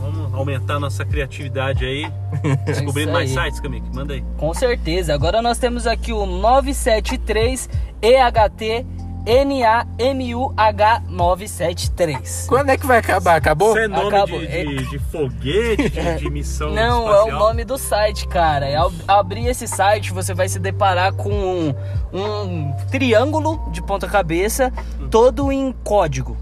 [0.00, 2.10] Vamos aumentar nossa criatividade aí.
[2.64, 3.84] Descobrindo isso mais sites, Kamik.
[3.94, 4.24] Manda aí.
[4.38, 5.12] Com certeza.
[5.14, 7.68] Agora nós temos aqui o 973
[8.00, 8.86] EHT
[9.24, 12.46] NAMUH 973.
[12.48, 13.36] Quando é que vai acabar?
[13.36, 13.70] Acabou?
[13.70, 14.38] Isso é nome Acabou.
[14.40, 17.36] de, de, de foguete, de, de missão Não, é espacial?
[17.36, 18.66] o nome do site, cara.
[18.68, 21.74] É Ao abrir esse site, você vai se deparar com um,
[22.12, 24.72] um triângulo de ponta cabeça,
[25.10, 26.36] todo em código.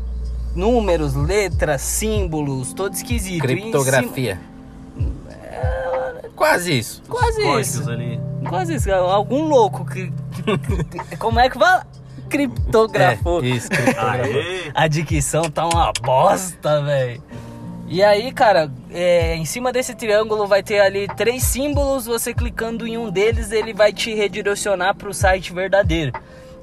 [0.54, 3.42] Números, letras, símbolos, todo esquisito.
[3.42, 4.40] Criptografia.
[6.34, 7.02] Quase isso.
[7.08, 7.90] Quase isso.
[7.90, 8.18] ali.
[8.48, 8.90] Quase isso.
[8.90, 10.10] Algum louco que.
[10.10, 11.86] que- como é que fala?
[12.30, 13.42] Criptografou.
[13.42, 14.34] É, isso, criptografia.
[14.34, 14.70] Aê!
[14.72, 17.22] A dicção tá uma bosta, velho.
[17.88, 22.06] E aí, cara, é, em cima desse triângulo vai ter ali três símbolos.
[22.06, 26.12] Você clicando em um deles, ele vai te redirecionar para o site verdadeiro.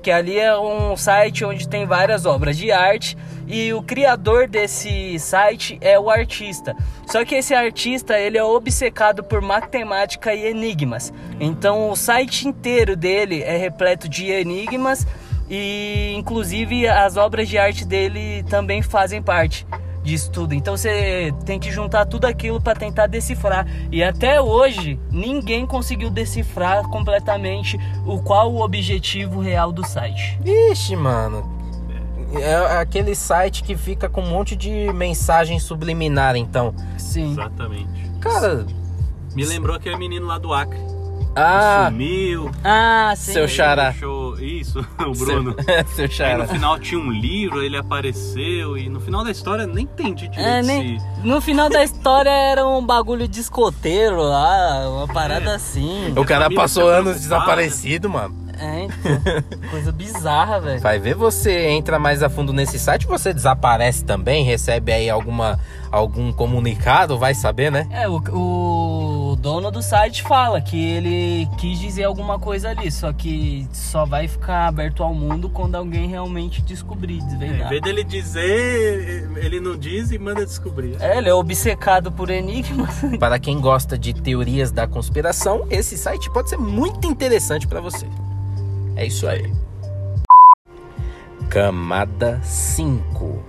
[0.01, 5.19] Que ali é um site onde tem várias obras de arte e o criador desse
[5.19, 6.73] site é o artista.
[7.06, 11.12] Só que esse artista ele é obcecado por matemática e enigmas.
[11.41, 15.06] Então o site inteiro dele é repleto de enigmas
[15.50, 19.66] e inclusive as obras de arte dele também fazem parte
[20.04, 20.54] disso tudo.
[20.54, 23.68] Então você tem que juntar tudo aquilo para tentar decifrar.
[23.92, 30.40] E até hoje ninguém conseguiu decifrar completamente o qual o objetivo real do site.
[30.44, 31.56] Ixi, mano.
[32.34, 36.74] É aquele site que fica com um monte de mensagem subliminar, então.
[36.98, 37.32] Sim.
[37.32, 38.10] Exatamente.
[38.20, 38.66] Cara.
[39.34, 40.97] Me lembrou aquele menino lá do Acre.
[41.36, 42.50] Ah, Sumiu.
[42.63, 43.34] Ah, sim.
[43.34, 43.90] Seu xará.
[43.92, 44.40] Deixou...
[44.40, 45.56] Isso, o Bruno.
[45.96, 46.38] seu Aí chara.
[46.40, 50.48] no final tinha um livro, ele apareceu e no final da história nem entendi direito
[50.48, 51.00] É, nem...
[51.00, 51.06] se...
[51.24, 55.56] No final da história era um bagulho de escoteiro lá, uma parada É.
[55.56, 56.13] assim.
[56.18, 57.22] O cara passou anos preocupada.
[57.40, 58.48] desaparecido, mano.
[58.60, 59.70] É, então.
[59.70, 60.82] Coisa bizarra, velho.
[60.82, 65.60] Vai ver você entra mais a fundo nesse site, você desaparece também, recebe aí alguma
[65.92, 67.88] algum comunicado, vai saber, né?
[67.92, 69.07] É, o, o
[69.38, 74.28] dono do site fala que ele quis dizer alguma coisa ali, só que só vai
[74.28, 77.69] ficar aberto ao mundo quando alguém realmente descobrir, É, em desvendar.
[77.69, 80.97] vez dele dizer, ele não diz e manda descobrir.
[81.00, 83.02] É, ele é obcecado por enigmas.
[83.19, 88.08] Para quem gosta de teorias da conspiração, esse site pode ser muito interessante para você.
[88.95, 89.54] É isso aí.
[91.50, 93.43] Camada 5.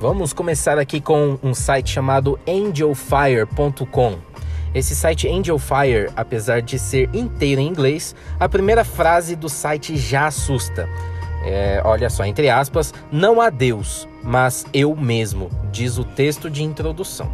[0.00, 4.31] Vamos começar aqui com um site chamado angelfire.com.
[4.74, 10.26] Esse site Angelfire, apesar de ser inteiro em inglês, a primeira frase do site já
[10.26, 10.88] assusta.
[11.44, 16.62] É, olha só, entre aspas, não há Deus, mas eu mesmo, diz o texto de
[16.62, 17.30] introdução.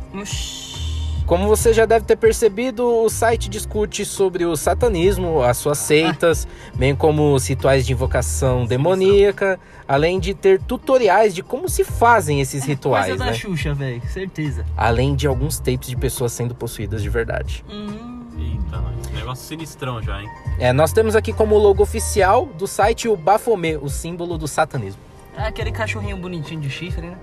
[1.29, 6.49] Como você já deve ter percebido, o site discute sobre o satanismo, as suas seitas,
[6.75, 12.41] bem como os rituais de invocação demoníaca, além de ter tutoriais de como se fazem
[12.41, 13.35] esses rituais, Coisa da né?
[13.37, 14.65] Xuxa, velho, certeza.
[14.75, 17.63] Além de alguns tapes de pessoas sendo possuídas de verdade.
[17.71, 19.13] Hum, Eita, nós.
[19.13, 20.31] Negócio sinistrão já, hein?
[20.59, 25.03] É, nós temos aqui como logo oficial do site o Baphomet, o símbolo do satanismo.
[25.37, 27.19] é aquele cachorrinho bonitinho de chifre, né?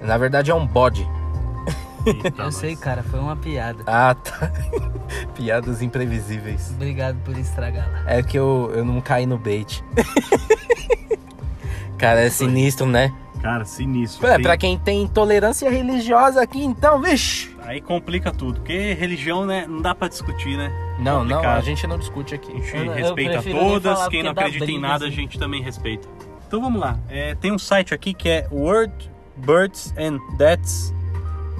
[0.00, 1.06] Na verdade é um bode.
[2.06, 2.54] Eita, Eu nós.
[2.54, 3.82] sei, cara, foi uma piada.
[3.86, 4.50] Ah, tá.
[5.34, 6.70] Piadas imprevisíveis.
[6.74, 8.02] Obrigado por estragá-la.
[8.06, 9.82] É que eu, eu não caí no bait.
[11.98, 13.12] Cara, é sinistro, né?
[13.42, 14.26] Cara, sinistro.
[14.26, 17.54] É, Tem- pra quem tem intolerância religiosa aqui, então, vixe.
[17.62, 20.70] Aí complica tudo, porque religião, né, não dá pra discutir, né?
[20.98, 21.58] Não, não, Complicado.
[21.58, 22.52] a gente não discute aqui.
[22.52, 25.16] A gente Eu- eu respeita nem todas, quem não acredita em briga, nada, a assim.
[25.16, 26.08] gente também respeita.
[26.46, 26.98] Então vamos lá.
[27.08, 28.46] É, tem um site aqui que é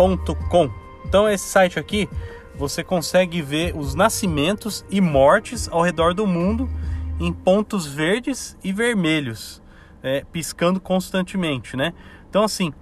[0.00, 0.70] wordbirdsanddeaths.com.
[1.06, 2.08] Então esse site aqui,
[2.54, 6.68] você consegue ver os nascimentos e mortes ao redor do mundo
[7.18, 9.62] em pontos verdes e vermelhos,
[10.02, 11.92] é, piscando constantemente, né?
[12.28, 12.72] Então assim,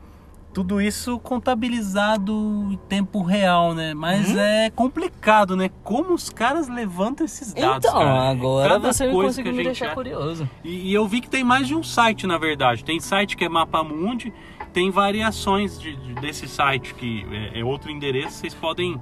[0.53, 2.33] tudo isso contabilizado
[2.71, 3.95] em tempo real, né?
[3.95, 4.39] Mas Uhum.
[4.41, 5.71] é complicado, né?
[5.85, 8.31] Como os caras levantam esses dados, Então, cara?
[8.31, 10.49] agora Cada você conseguiu me deixar acha- curioso.
[10.65, 12.85] E, e eu vi que tem mais de um site, na verdade.
[12.85, 14.33] Tem site que é Mapamundi,
[14.73, 18.37] tem variações de, de- desse site, que é, é outro endereço.
[18.39, 19.01] Vocês podem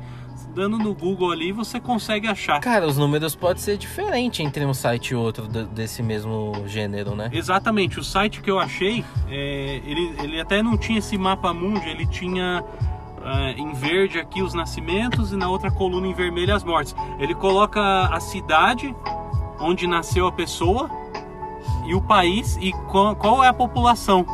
[0.54, 2.60] dando no Google ali você consegue achar.
[2.60, 7.14] Cara, os números podem ser diferentes entre um site e outro de- desse mesmo gênero,
[7.14, 7.28] né?
[7.32, 11.86] Exatamente, o site que eu achei, é, ele, ele até não tinha esse mapa mundi,
[11.88, 12.64] ele tinha
[13.22, 16.94] é, em verde aqui os nascimentos e na outra coluna em vermelho as mortes.
[17.18, 18.94] Ele coloca a cidade
[19.60, 20.88] onde nasceu a pessoa
[21.86, 24.24] e o país e qual, qual é a população.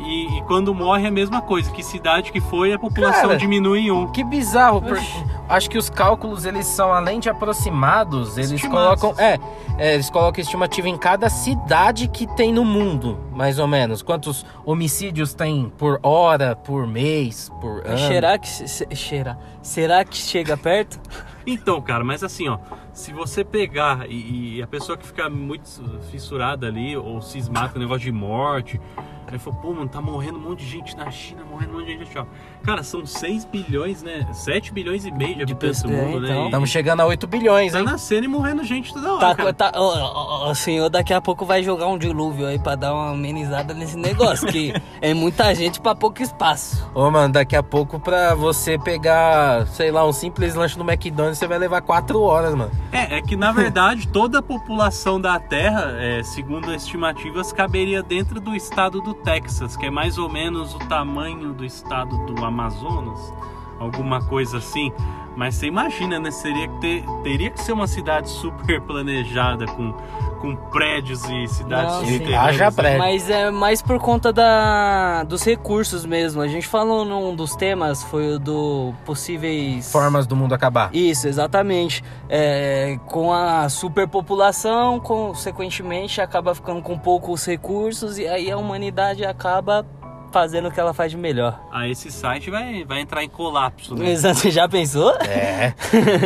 [0.00, 3.36] E, e quando morre é a mesma coisa, que cidade que foi, a população Cara,
[3.36, 4.06] diminui em um.
[4.08, 5.04] Que bizarro, porque
[5.48, 9.00] acho que os cálculos eles são além de aproximados, eles Estimados.
[9.00, 9.38] colocam, é,
[9.78, 14.02] é, eles colocam estimativa em cada cidade que tem no mundo, mais ou menos.
[14.02, 17.98] Quantos homicídios tem por hora, por mês, por ano?
[17.98, 19.38] Será que se- se- cheira?
[19.62, 20.98] Será que chega perto?
[21.44, 22.56] Então, cara, mas assim, ó,
[22.92, 25.68] se você pegar e, e a pessoa que fica muito
[26.08, 28.80] fissurada ali, ou cismada com o negócio de morte,
[29.26, 31.86] aí fala, pô, mano, tá morrendo um monte de gente na China, morrendo um monte
[31.86, 32.24] de gente, ó.
[32.62, 34.26] Cara, são 6 bilhões, né?
[34.32, 36.40] 7 bilhões e meio de habitantes pessoas, mundo, então.
[36.40, 36.44] né?
[36.46, 37.84] Estamos chegando a 8 bilhões, tá hein?
[37.84, 39.52] nascendo e morrendo gente toda hora, Tá, cara.
[39.52, 43.10] tá, ó, o senhor daqui a pouco vai jogar um dilúvio aí pra dar uma
[43.12, 46.88] amenizada nesse negócio, que é muita gente pra pouco espaço.
[46.94, 51.38] Ô, mano, daqui a pouco pra você pegar, sei lá, um simples lanche no McDonald's,
[51.38, 52.70] você vai levar 4 horas, mano.
[52.92, 58.40] É, é que na verdade toda a população da Terra, é, segundo estimativas, caberia dentro
[58.40, 63.32] do estado do Texas, que é mais ou menos o tamanho do estado do Amazonas,
[63.78, 64.92] alguma coisa assim.
[65.36, 66.30] Mas você imagina, né?
[66.30, 69.94] Seria que ter, teria que ser uma cidade super planejada com,
[70.42, 72.34] com prédios e cidades Não, sim.
[72.34, 72.98] Haja prédio.
[72.98, 76.42] Mas é mais por conta da, dos recursos mesmo.
[76.42, 79.90] A gente falou num dos temas, foi o do possíveis...
[79.92, 80.92] Formas do mundo acabar.
[80.92, 82.02] Isso, exatamente.
[82.28, 89.86] É, com a superpopulação, consequentemente, acaba ficando com poucos recursos e aí a humanidade acaba
[90.32, 91.60] fazendo o que ela faz de melhor.
[91.70, 94.10] Ah, esse site vai, vai entrar em colapso, né?
[94.10, 95.14] Exato, já pensou?
[95.20, 95.74] É,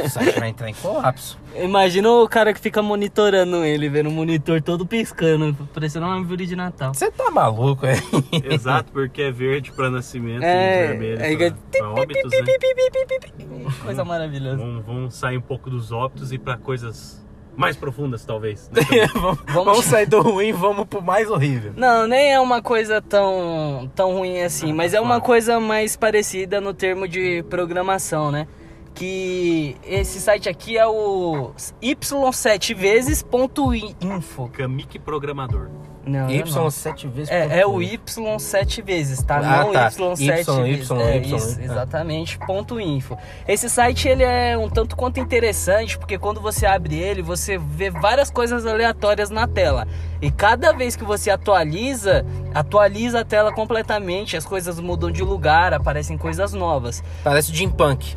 [0.05, 1.38] o site vai entrar em colapso.
[1.57, 6.47] Imagina o cara que fica monitorando ele, vendo o monitor todo piscando, parecendo uma árvore
[6.47, 6.92] de Natal.
[6.95, 7.95] Você tá maluco, é?
[8.55, 13.73] Exato, porque é verde para nascimento É, e vermelho aí pra- fica- pra óbitos, né?
[13.83, 14.57] Coisa maravilhosa.
[14.59, 17.25] Vamos, vamos sair um pouco dos óbitos e para coisas
[17.57, 18.71] mais profundas, talvez.
[18.73, 18.83] né?
[19.14, 21.73] vamos, Vamos- vamos sair do ruim, vamos pro mais horrível.
[21.77, 26.61] Não, nem é uma coisa tão, tão ruim assim, mas é uma coisa mais parecida
[26.61, 28.47] no termo de programação, né?
[28.95, 31.51] Que esse site aqui é o
[31.83, 34.49] y7vezes.info.
[34.53, 35.69] Kamik Programador.
[36.07, 36.71] Não, é Y não.
[36.71, 37.31] sete vezes.
[37.31, 37.83] É, é o.
[37.83, 37.99] Y
[38.38, 39.38] sete vezes, tá?
[39.38, 39.90] Ah, não tá.
[39.90, 40.88] Y7 Y, vezes.
[40.88, 41.64] Y, é, Y, isso, é.
[41.64, 43.19] exatamente, ponto info.
[43.47, 47.90] Esse site, ele é um tanto quanto interessante, porque quando você abre ele, você vê
[47.90, 49.88] várias coisas aleatórias na tela.
[50.23, 55.75] E cada vez que você atualiza, atualiza a tela completamente, as coisas mudam de lugar,
[55.75, 57.03] aparecem coisas novas.
[57.25, 58.16] Parece o Jim Punk.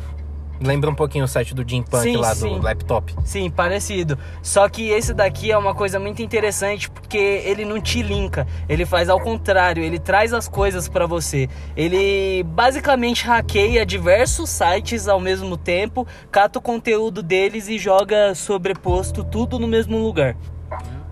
[0.60, 2.58] Lembra um pouquinho o site do Jim Punk Sim, lá sim.
[2.58, 3.14] do laptop.
[3.24, 4.18] Sim, parecido.
[4.42, 8.84] Só que esse daqui é uma coisa muito interessante porque ele não te linka, ele
[8.84, 11.48] faz ao contrário, ele traz as coisas pra você.
[11.74, 19.24] Ele basicamente hackeia diversos sites ao mesmo tempo, cata o conteúdo deles e joga sobreposto
[19.24, 20.36] tudo no mesmo lugar.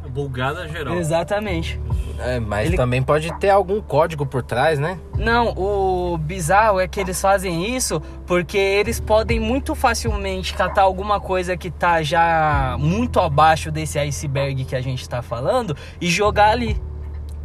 [0.08, 0.94] Bulgada geral.
[0.96, 1.80] Exatamente.
[2.18, 4.98] É, mas Ele- também pode ter algum código por trás, né?
[5.16, 11.20] Não, o bizarro é que eles fazem isso porque eles podem muito facilmente catar alguma
[11.20, 16.50] coisa que tá já muito abaixo desse iceberg que a gente tá falando e jogar
[16.50, 16.80] ali.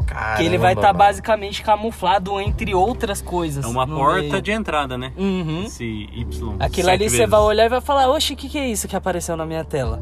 [0.07, 0.99] Caramba, que ele vai estar mano.
[0.99, 3.63] basicamente camuflado entre outras coisas.
[3.63, 4.41] É uma no porta meio.
[4.41, 5.13] de entrada, né?
[5.15, 5.63] Uhum.
[5.65, 6.55] Esse Y.
[6.59, 7.29] Aquilo sete ali você vezes.
[7.31, 9.63] vai olhar e vai falar, oxe, o que, que é isso que apareceu na minha
[9.63, 10.01] tela?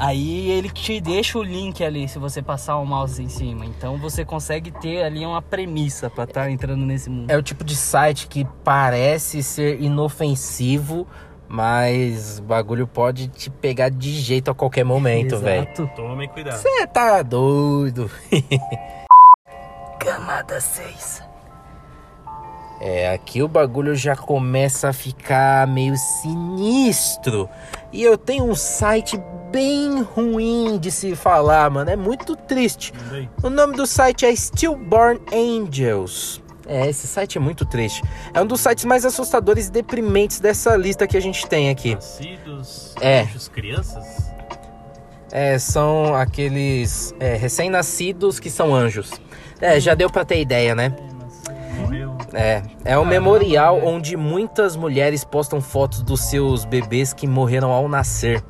[0.00, 3.66] Aí ele te deixa o link ali se você passar o mouse em cima.
[3.66, 7.30] Então você consegue ter ali uma premissa pra estar entrando nesse mundo.
[7.30, 11.06] É o tipo de site que parece ser inofensivo,
[11.46, 15.68] mas o bagulho pode te pegar de jeito a qualquer momento, velho.
[15.94, 16.56] Tomem cuidado.
[16.56, 18.10] Você tá doido.
[20.00, 21.28] Camada 6.
[22.80, 27.46] É, aqui o bagulho já começa a ficar meio sinistro.
[27.92, 31.90] E eu tenho um site bem ruim de se falar, mano.
[31.90, 32.92] É muito triste.
[33.42, 36.40] O nome do site é Stillborn Angels.
[36.66, 38.00] É, esse site é muito triste.
[38.32, 41.96] É um dos sites mais assustadores e deprimentes dessa lista que a gente tem aqui.
[41.96, 43.22] Nascidos, É.
[43.22, 44.04] anjos, crianças.
[45.32, 49.10] É, são aqueles é, recém-nascidos que são anjos.
[49.60, 50.94] É, já deu pra ter ideia, né?
[51.78, 52.16] Morreu.
[52.32, 57.88] É, é um memorial onde muitas mulheres postam fotos dos seus bebês que morreram ao
[57.88, 58.42] nascer.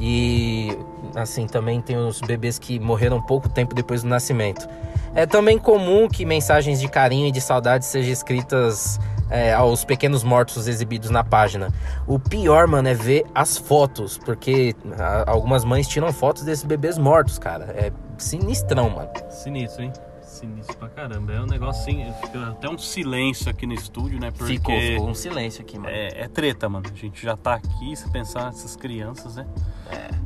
[0.00, 0.76] E
[1.14, 4.68] assim, também tem os bebês que morreram pouco tempo depois do nascimento.
[5.14, 10.22] É também comum que mensagens de carinho e de saudade sejam escritas é, aos pequenos
[10.22, 11.72] mortos exibidos na página.
[12.06, 16.96] O pior, mano, é ver as fotos, porque a, algumas mães tiram fotos desses bebês
[16.96, 17.66] mortos, cara.
[17.76, 19.10] É sinistrão, mano.
[19.30, 19.92] Sinistro, hein?
[20.30, 21.32] Sinistro pra caramba.
[21.32, 24.30] É um negócio assim, fica até um silêncio aqui no estúdio, né?
[24.30, 25.90] Porque Ficou, ficou um silêncio aqui, mano.
[25.90, 26.86] É, é treta, mano.
[26.90, 29.46] A gente já tá aqui, se pensar nessas crianças, né?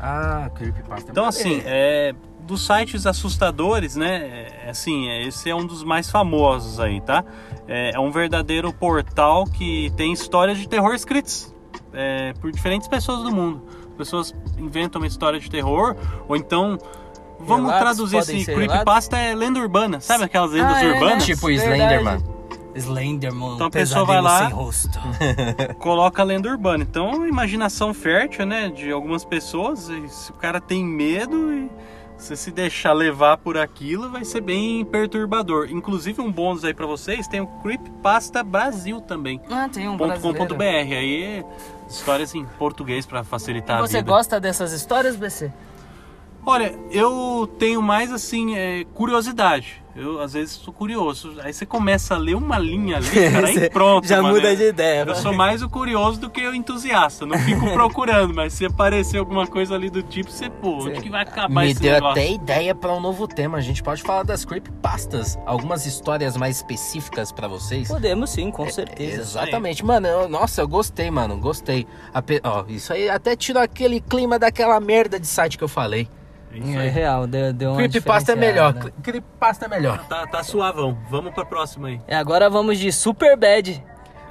[0.01, 1.11] Ah, creepypasta.
[1.11, 2.15] Então, assim, é,
[2.49, 4.49] dos sites assustadores, né?
[4.64, 7.22] é, assim, é, esse é um dos mais famosos aí, tá?
[7.68, 11.55] É, é um verdadeiro portal que tem histórias de terror escritas
[11.92, 13.62] é, por diferentes pessoas do mundo.
[13.96, 15.94] Pessoas inventam uma história de terror,
[16.26, 16.78] ou então.
[17.40, 17.80] Vamos Relatos
[18.11, 20.01] traduzir esse creepypasta é lenda urbana.
[20.01, 20.94] Sabe aquelas lendas Ah, é, né?
[20.94, 21.24] urbanas?
[21.24, 21.70] Tipo Verdade.
[21.76, 22.24] Slenderman.
[22.74, 24.99] Slenderman, Então a pessoa vai lá- sem rosto.
[25.78, 26.84] coloca a lenda urbana.
[26.88, 29.88] Então, imaginação fértil, né, de algumas pessoas.
[29.88, 31.70] E se o cara tem medo e
[32.19, 35.69] você se deixar levar por aquilo, vai ser bem perturbador.
[35.71, 39.41] Inclusive, um bônus aí pra vocês, tem o Creepypasta Brasil também.
[39.49, 40.19] Ah, tem um .com.br.
[40.19, 40.97] brasileiro.
[40.97, 41.45] Aí,
[41.89, 45.53] histórias em português pra facilitar E a você gosta dessas histórias, BC?
[46.45, 49.83] Olha, eu tenho mais assim, é, curiosidade.
[49.99, 51.34] Eu às vezes sou curioso.
[51.42, 54.07] Aí você começa a ler uma linha ali, cara, aí pronto.
[54.07, 55.01] Já mano, muda é- de ideia.
[55.01, 55.14] Eu vai.
[55.16, 57.26] sou mais o curioso do que o entusiasta.
[57.26, 61.11] Não fico procurando, mas se aparecer alguma coisa ali do tipo, você, pô, onde que
[61.11, 62.22] vai acabar Me esse deu negócio?
[62.22, 63.59] até ideia pra um novo tema.
[63.59, 65.38] A gente pode falar das creepypastas.
[65.44, 67.88] Algumas histórias mais específicas pra vocês.
[67.88, 69.20] Podemos sim, com certeza.
[69.20, 70.07] Exatamente, mano.
[70.07, 71.36] eu- nossa, eu gostei, mano.
[71.38, 71.86] Gostei.
[72.14, 76.09] Ape- ó, isso aí até tirou aquele clima daquela merda de site que eu falei.
[76.53, 76.88] É isso É aí.
[76.88, 78.74] real, deu, deu uma Creepypasta é melhor.
[79.03, 80.05] Creepypasta é melhor.
[80.09, 80.96] Tá, tá suavão.
[81.11, 82.01] Vamos pra próxima aí.
[82.09, 83.82] E agora vamos de Superbad.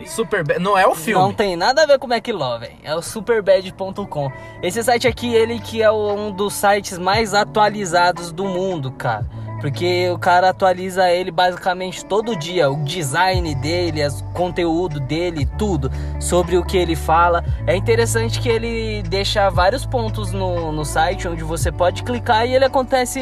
[0.06, 0.44] Super.
[0.44, 1.20] ba- Não é o filme.
[1.24, 4.32] Não tem nada a ver com McLovin, é o superbad.com.
[4.62, 9.26] Esse site aqui, ele que é o- um dos sites mais atualizados do mundo, cara.
[9.60, 15.92] Porque o cara atualiza ele basicamente todo dia, o design dele, o conteúdo dele, tudo
[16.20, 17.44] sobre o que ele fala.
[17.66, 22.56] É interessante que ele deixa vários pontos no, no site onde você pode clicar e
[22.56, 23.20] ele acontece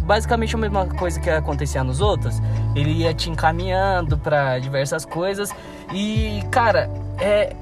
[0.00, 2.40] basicamente a mesma coisa que acontecia nos outros.
[2.74, 5.50] Ele ia te encaminhando para diversas coisas
[5.92, 7.54] e, cara, é,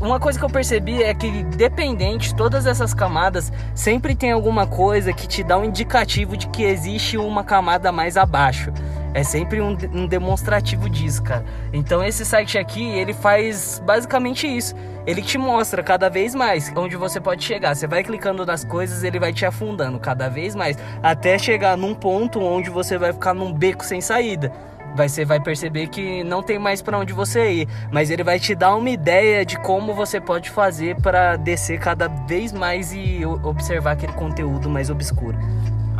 [0.00, 5.12] uma coisa que eu percebi é que, dependente, todas essas camadas sempre tem alguma coisa
[5.12, 8.72] que te dá um indicativo de que existe uma camada mais abaixo.
[9.14, 11.44] É sempre um, um demonstrativo disso, cara.
[11.72, 14.74] Então esse site aqui, ele faz basicamente isso.
[15.06, 17.74] Ele te mostra cada vez mais onde você pode chegar.
[17.74, 20.76] Você vai clicando nas coisas, ele vai te afundando cada vez mais.
[21.02, 24.52] Até chegar num ponto onde você vai ficar num beco sem saída
[24.96, 28.40] vai, você vai perceber que não tem mais pra onde você ir, mas ele vai
[28.40, 33.20] te dar uma ideia de como você pode fazer pra descer cada vez mais e
[33.24, 35.36] observar aquele conteúdo mais obscuro.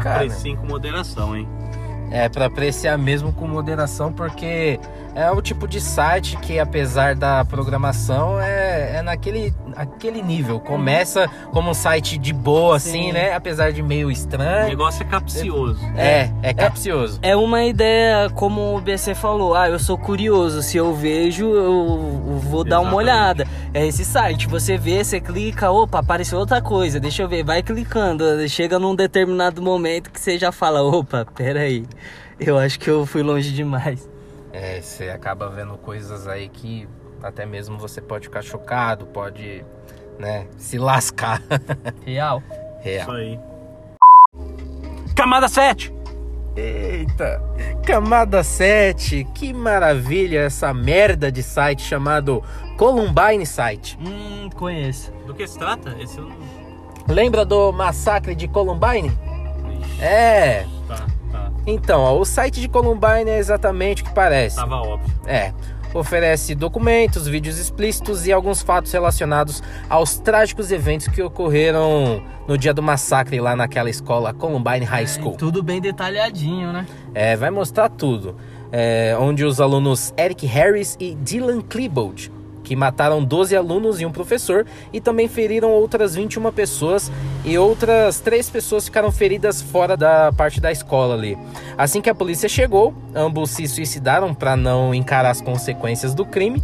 [0.02, 0.24] Cara.
[0.24, 1.46] Apreciem com moderação, hein?
[2.10, 4.78] É, pra apreciar mesmo com moderação, porque
[5.16, 10.60] é o tipo de site que, apesar da programação, é, é naquele aquele nível.
[10.60, 12.88] Começa como um site de boa, Sim.
[12.90, 13.34] assim, né?
[13.34, 14.68] Apesar de meio O estranho.
[14.68, 15.80] negócio é capcioso.
[15.96, 17.18] É, é capcioso.
[17.22, 22.26] É uma ideia, como o BC falou, ah, eu sou curioso, se eu vejo, eu
[22.26, 23.10] eu vou dar uma Exatamente.
[23.10, 23.46] olhada.
[23.72, 27.62] É esse site, você vê, você clica, opa, apareceu outra coisa, deixa eu ver, vai
[27.62, 31.86] clicando, chega num determinado momento que você já fala, opa, peraí,
[32.38, 34.06] eu acho que eu fui longe demais.
[34.58, 36.88] É, você acaba vendo coisas aí que
[37.22, 39.62] até mesmo você pode ficar chocado, pode,
[40.18, 41.42] né, se lascar.
[42.06, 42.42] Real.
[42.80, 43.02] Real.
[43.02, 43.40] Isso aí.
[45.14, 45.94] Camada 7!
[46.56, 47.42] Eita!
[47.84, 52.42] Camada 7, que maravilha essa merda de site chamado
[52.78, 53.98] Columbine Site.
[54.00, 55.12] Hum, conheço.
[55.26, 55.94] Do que se trata?
[56.00, 56.36] Esse eu não.
[57.06, 59.08] Lembra do massacre de Columbine?
[59.82, 60.66] Ixi, É.
[61.66, 64.56] Então, ó, o site de Columbine é exatamente o que parece.
[64.56, 65.12] Tava óbvio.
[65.26, 65.52] É.
[65.92, 72.74] Oferece documentos, vídeos explícitos e alguns fatos relacionados aos trágicos eventos que ocorreram no dia
[72.74, 75.34] do massacre lá naquela escola Columbine High School.
[75.34, 76.86] É, tudo bem detalhadinho, né?
[77.14, 78.36] É, vai mostrar tudo.
[78.70, 82.30] É, onde os alunos Eric Harris e Dylan Klebold,
[82.66, 87.12] que mataram 12 alunos e um professor, e também feriram outras 21 pessoas,
[87.44, 91.38] e outras três pessoas ficaram feridas fora da parte da escola ali.
[91.78, 96.60] Assim que a polícia chegou, ambos se suicidaram para não encarar as consequências do crime.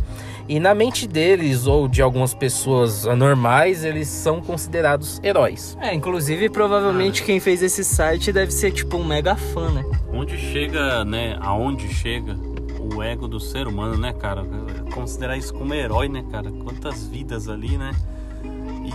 [0.49, 5.79] E na mente deles ou de algumas pessoas anormais, eles são considerados heróis.
[5.81, 9.85] É, inclusive, provavelmente quem fez esse site deve ser tipo um mega fã, né?
[10.13, 11.39] Onde chega, né?
[11.41, 12.37] Aonde chega
[12.83, 14.45] o ego do ser humano, né, cara?
[14.93, 16.51] Considerar isso como herói, né, cara?
[16.51, 17.93] Quantas vidas ali, né?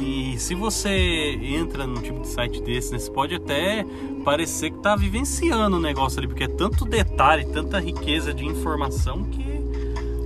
[0.01, 3.85] E se você entra num tipo de site desse, né, você pode até
[4.23, 9.23] parecer que tá vivenciando o negócio ali, porque é tanto detalhe, tanta riqueza de informação
[9.23, 9.57] que.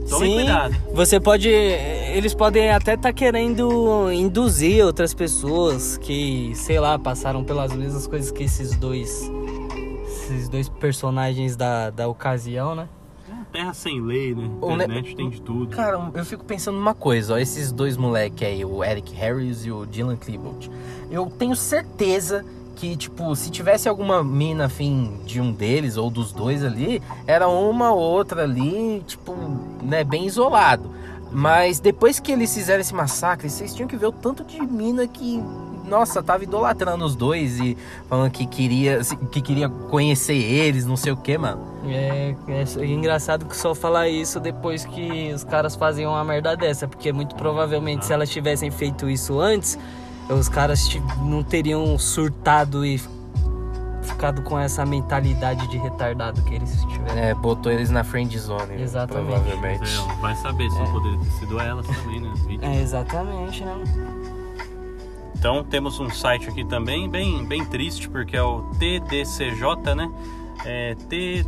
[0.09, 0.76] Tome Sim, cuidado.
[0.93, 1.47] você pode.
[1.47, 8.30] Eles podem até estar querendo induzir outras pessoas que, sei lá, passaram pelas mesmas coisas
[8.30, 9.32] que esses dois.
[10.05, 12.89] Esses dois personagens da, da ocasião, né?
[13.52, 14.49] Terra sem lei, né?
[14.62, 15.76] O ne- Internet tem de tudo.
[15.76, 19.72] Cara, eu fico pensando numa coisa, ó, esses dois moleques aí, o Eric Harris e
[19.72, 20.72] o Dylan Klebold.
[21.10, 22.45] Eu tenho certeza
[22.76, 27.47] que, tipo, se tivesse alguma mina afim de um deles ou dos dois ali, era
[27.47, 29.36] uma ou outra ali, tipo,
[29.84, 30.89] né, bem isolado.
[31.32, 35.06] Mas depois que eles fizeram esse massacre, vocês tinham que ver o tanto de mina
[35.08, 35.41] que,
[35.92, 37.78] nossa, tava idolatrando os dois e
[38.08, 41.62] falando que queria, que queria conhecer eles, não sei o que, mano.
[41.86, 46.88] É, é engraçado que só falar isso depois que os caras fazem uma merda dessa,
[46.88, 49.78] porque muito provavelmente se elas tivessem feito isso antes,
[50.30, 52.98] os caras não teriam surtado e
[54.02, 57.18] ficado com essa mentalidade de retardado que eles tiveram.
[57.18, 59.28] É, botou eles na friend zone, Exatamente.
[59.28, 59.84] provavelmente.
[59.84, 62.34] É, vai saber se não poderia ter sido elas também, né?
[62.62, 63.76] É, exatamente, né?
[65.42, 70.08] Então temos um site aqui também bem, bem triste porque é o TDCJ, né?
[70.64, 71.48] É tdcj.com.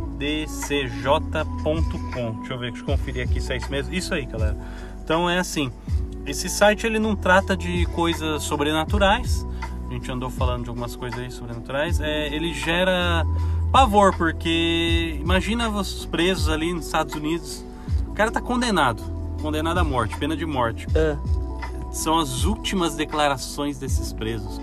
[2.38, 3.94] Deixa eu ver, deixa eu conferir aqui se é isso mesmo.
[3.94, 4.56] Isso aí, galera.
[5.04, 5.70] Então é assim,
[6.26, 9.46] esse site ele não trata de coisas sobrenaturais.
[9.88, 12.00] A gente andou falando de algumas coisas aí sobrenaturais.
[12.00, 13.24] É, ele gera
[13.70, 17.64] pavor porque imagina vocês presos ali nos Estados Unidos.
[18.08, 19.04] O cara tá condenado,
[19.40, 21.43] condenado à morte, pena de morte É.
[21.94, 24.60] são as últimas declarações desses presos.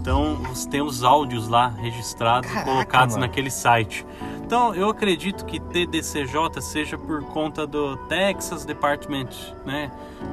[0.00, 0.38] Então,
[0.70, 3.26] tem os áudios lá registrados Caraca, e colocados mano.
[3.26, 4.06] naquele site.
[4.44, 9.30] Então, eu acredito que TDCJ seja por conta do Texas Department,
[9.64, 9.90] né?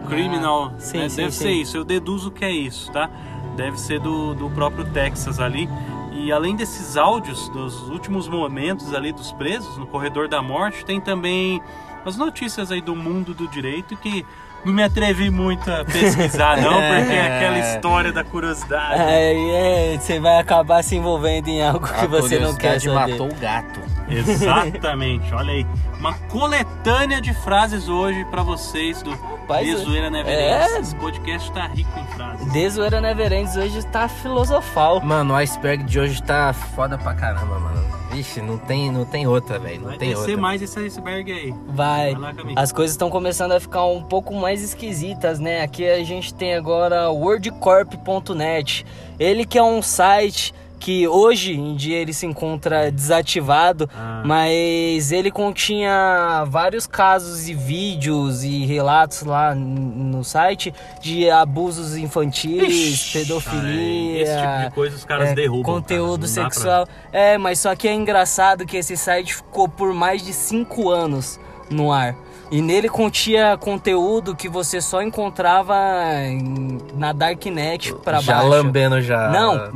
[0.07, 1.09] Criminal, Ah, sim, né?
[1.09, 1.43] sim, deve sim.
[1.43, 1.77] ser isso.
[1.77, 3.09] Eu deduzo que é isso, tá?
[3.55, 5.67] Deve ser do, do próprio Texas ali.
[6.11, 11.01] E além desses áudios dos últimos momentos ali dos presos no corredor da morte, tem
[11.01, 11.59] também
[12.05, 14.23] as notícias aí do mundo do direito que
[14.65, 19.01] não me atrevi muito a pesquisar não, porque é aquela história da curiosidade.
[19.01, 22.83] Aí é, você vai acabar se envolvendo em algo que A você não quer curiosidade
[22.83, 23.11] saber.
[23.11, 23.79] matou o gato.
[24.09, 25.65] Exatamente, olha aí.
[25.99, 30.09] Uma coletânea de frases hoje pra vocês do Rapaz, Dezoeira é.
[30.09, 30.75] Neverends.
[30.79, 32.51] Esse podcast tá rico em frases.
[32.51, 34.99] Desoeira Neverends hoje tá filosofal.
[35.01, 37.92] Mano, o iceberg de hoje tá foda pra caramba, mano.
[38.13, 39.81] Vixe, não tem, não tem outra, velho.
[39.81, 40.37] Não Vai tem outra.
[40.37, 41.53] mais esse iceberg aí.
[41.67, 42.13] Vai.
[42.13, 42.33] Vai lá.
[42.55, 45.61] As coisas estão começando a ficar um pouco mais esquisitas, né?
[45.61, 48.85] Aqui a gente tem agora o wordcorp.net.
[49.19, 50.53] Ele que é um site
[50.83, 54.21] que hoje em dia ele se encontra desativado, Ah.
[54.25, 62.61] mas ele continha vários casos e vídeos e relatos lá no site de abusos infantis,
[62.67, 65.63] Ixi, pedofilia, Esse tipo de coisa os caras é, derrubam.
[65.75, 66.33] Conteúdo cara.
[66.35, 66.87] Dá pra- sexual.
[67.13, 71.39] É, mas só que é engraçado que esse site ficou por mais de 5 anos
[71.69, 72.13] no ar.
[72.55, 75.75] E nele continha conteúdo que você só encontrava
[76.23, 78.47] em- na Darknet pra já baixo.
[78.47, 79.29] lambendo já.
[79.29, 79.71] Não,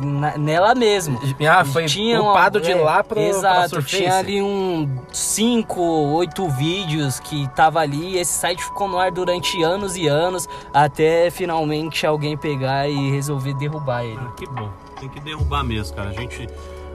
[0.00, 1.20] na- nela mesmo.
[1.46, 5.82] Ah, foi Tinha uma- upado de é, lá pro, pra Exato, tinha ali um 5,
[5.82, 8.14] 8 vídeos que tava ali.
[8.14, 13.10] E esse site ficou no ar durante anos e anos, até finalmente alguém pegar e
[13.10, 14.18] resolver derrubar ele.
[14.18, 14.70] Ah, que bom.
[14.98, 16.08] Tem que derrubar mesmo, cara.
[16.08, 16.48] A gente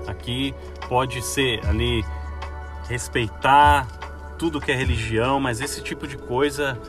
[0.08, 0.56] aqui
[0.88, 2.04] pode ser ali
[2.88, 3.86] respeitar
[4.40, 6.80] tudo que é religião, mas esse tipo de coisa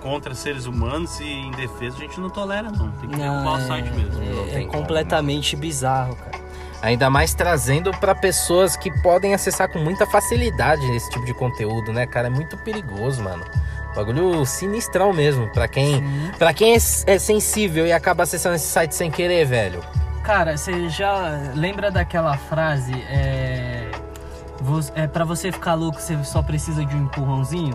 [0.00, 2.90] contra seres humanos e em defesa a gente não tolera não.
[2.92, 4.22] Tem que derrubar o site mesmo.
[4.22, 6.40] É, é como, completamente bizarro, cara.
[6.80, 11.92] Ainda mais trazendo pra pessoas que podem acessar com muita facilidade esse tipo de conteúdo,
[11.92, 12.28] né, cara?
[12.28, 13.44] É muito perigoso, mano.
[13.94, 16.02] Bagulho sinistrão mesmo, pra quem,
[16.38, 19.84] pra quem é, é sensível e acaba acessando esse site sem querer, velho.
[20.22, 22.92] Cara, você já lembra daquela frase?
[23.10, 23.90] É,
[24.94, 27.74] é para você ficar louco, você só precisa de um empurrãozinho?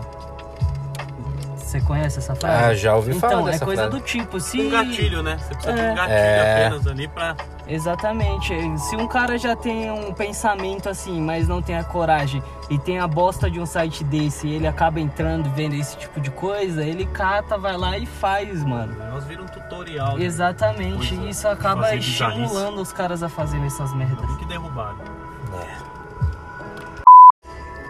[1.56, 2.64] Você conhece essa frase?
[2.64, 3.98] Ah, já ouvi falar Então, é coisa frase.
[3.98, 5.36] do tipo, se Um gatilho, né?
[5.36, 5.90] Você precisa de É.
[5.90, 6.66] um gatilho É.
[6.66, 7.36] apenas ali pra.
[7.66, 8.78] Exatamente.
[8.78, 13.00] Se um cara já tem um pensamento assim, mas não tem a coragem e tem
[13.00, 16.30] a bosta de um site desse e ele acaba entrando e vendo esse tipo de
[16.30, 18.94] coisa, ele cata, vai lá e faz, mano.
[19.10, 20.16] Nós vira um tutorial.
[20.16, 20.24] né?
[20.24, 21.08] Exatamente.
[21.08, 24.24] Coisa, E isso acaba estimulando os caras a fazerem essas merdas.
[24.24, 24.94] Tem que derrubar.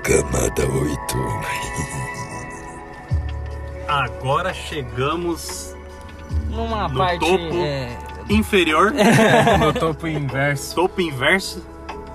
[0.06, 0.96] Camada 8.
[3.88, 5.74] Agora chegamos
[6.48, 7.18] Numa No parte.
[7.20, 7.54] topo.
[7.56, 7.96] é,
[8.28, 8.92] inferior,
[9.58, 10.74] no topo inverso.
[10.74, 11.64] topo inverso,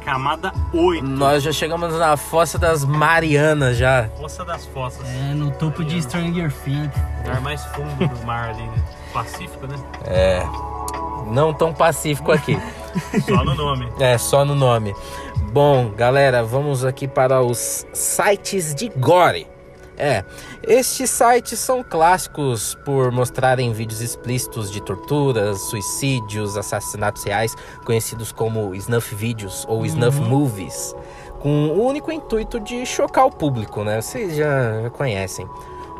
[0.05, 1.03] camada 8.
[1.05, 4.09] Nós já chegamos na fossa das Marianas já.
[4.17, 5.05] Fossa das fossas.
[5.07, 6.91] é, no topo de Stranger Things.
[7.19, 8.83] Lugar mais fundo do mar ali, né?
[9.13, 9.75] Pacífico, né?
[10.05, 10.43] É.
[11.27, 12.57] Não tão pacífico aqui.
[13.25, 13.91] Só no nome.
[13.99, 14.93] É, só no nome.
[15.49, 19.45] Bom, galera, vamos aqui para os sites de gore.
[19.97, 20.23] É,
[20.65, 27.53] estes sites são clássicos por mostrarem vídeos explícitos de torturas, suicídios, assassinatos reais,
[27.85, 30.95] conhecidos como snuff vídeos ou snuff movies,
[31.39, 34.01] com o único intuito de chocar o público, né?
[34.01, 35.45] Vocês já conhecem.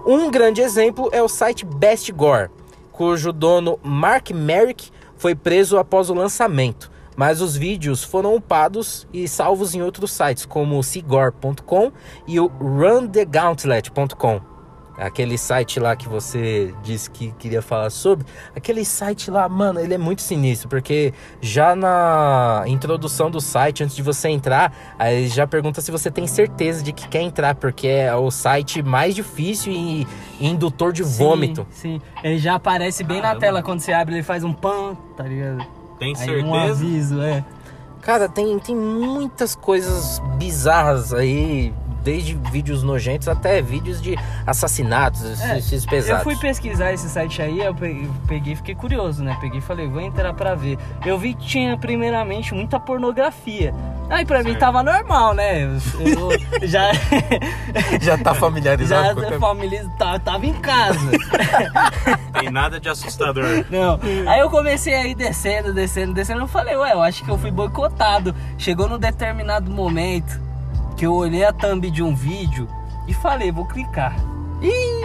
[0.06, 2.50] Um grande exemplo é o site Best Gore,
[2.92, 9.28] cujo dono Mark Merrick foi preso após o lançamento mas os vídeos foram upados e
[9.28, 11.92] salvos em outros sites, como o Sigor.com
[12.28, 14.52] e o RunTheGauntlet.com.
[14.98, 19.96] Aquele site lá que você disse que queria falar sobre, aquele site lá, mano, ele
[19.96, 25.48] é muito sinistro, porque já na introdução do site, antes de você entrar, aí já
[25.48, 29.74] pergunta se você tem certeza de que quer entrar, porque é o site mais difícil
[29.74, 30.06] e,
[30.40, 31.66] e indutor de vômito.
[31.72, 32.02] Sim, sim.
[32.24, 35.81] Ele já aparece bem na tela quando você abre, ele faz um pan, tá ligado?
[36.02, 36.72] Tem Aí um certeza?
[36.72, 37.46] aviso, é.
[38.02, 41.72] Cara, tem, tem muitas coisas bizarras aí,
[42.04, 46.24] desde vídeos nojentos até vídeos de assassinatos, É, esses Eu pesados.
[46.24, 49.38] fui pesquisar esse site aí, eu peguei, e fiquei curioso, né?
[49.40, 50.78] Peguei e falei, vou entrar pra ver.
[51.06, 53.74] Eu vi que tinha, primeiramente, muita pornografia.
[54.10, 55.64] Aí pra mim tava normal, né?
[55.64, 56.92] Eu, eu já,
[58.02, 59.40] Já tá já familiarizado com o tema?
[59.40, 61.00] família tava, tava em casa.
[62.40, 63.66] Tem nada de assustador.
[63.70, 64.00] Não.
[64.28, 66.42] Aí eu comecei a ir descendo, descendo, descendo.
[66.42, 68.36] Eu falei, ué, eu acho que eu fui boicotado.
[68.58, 70.40] Chegou num determinado momento
[71.02, 72.68] que eu olhei a thumb de um vídeo
[73.08, 74.16] e falei, vou clicar.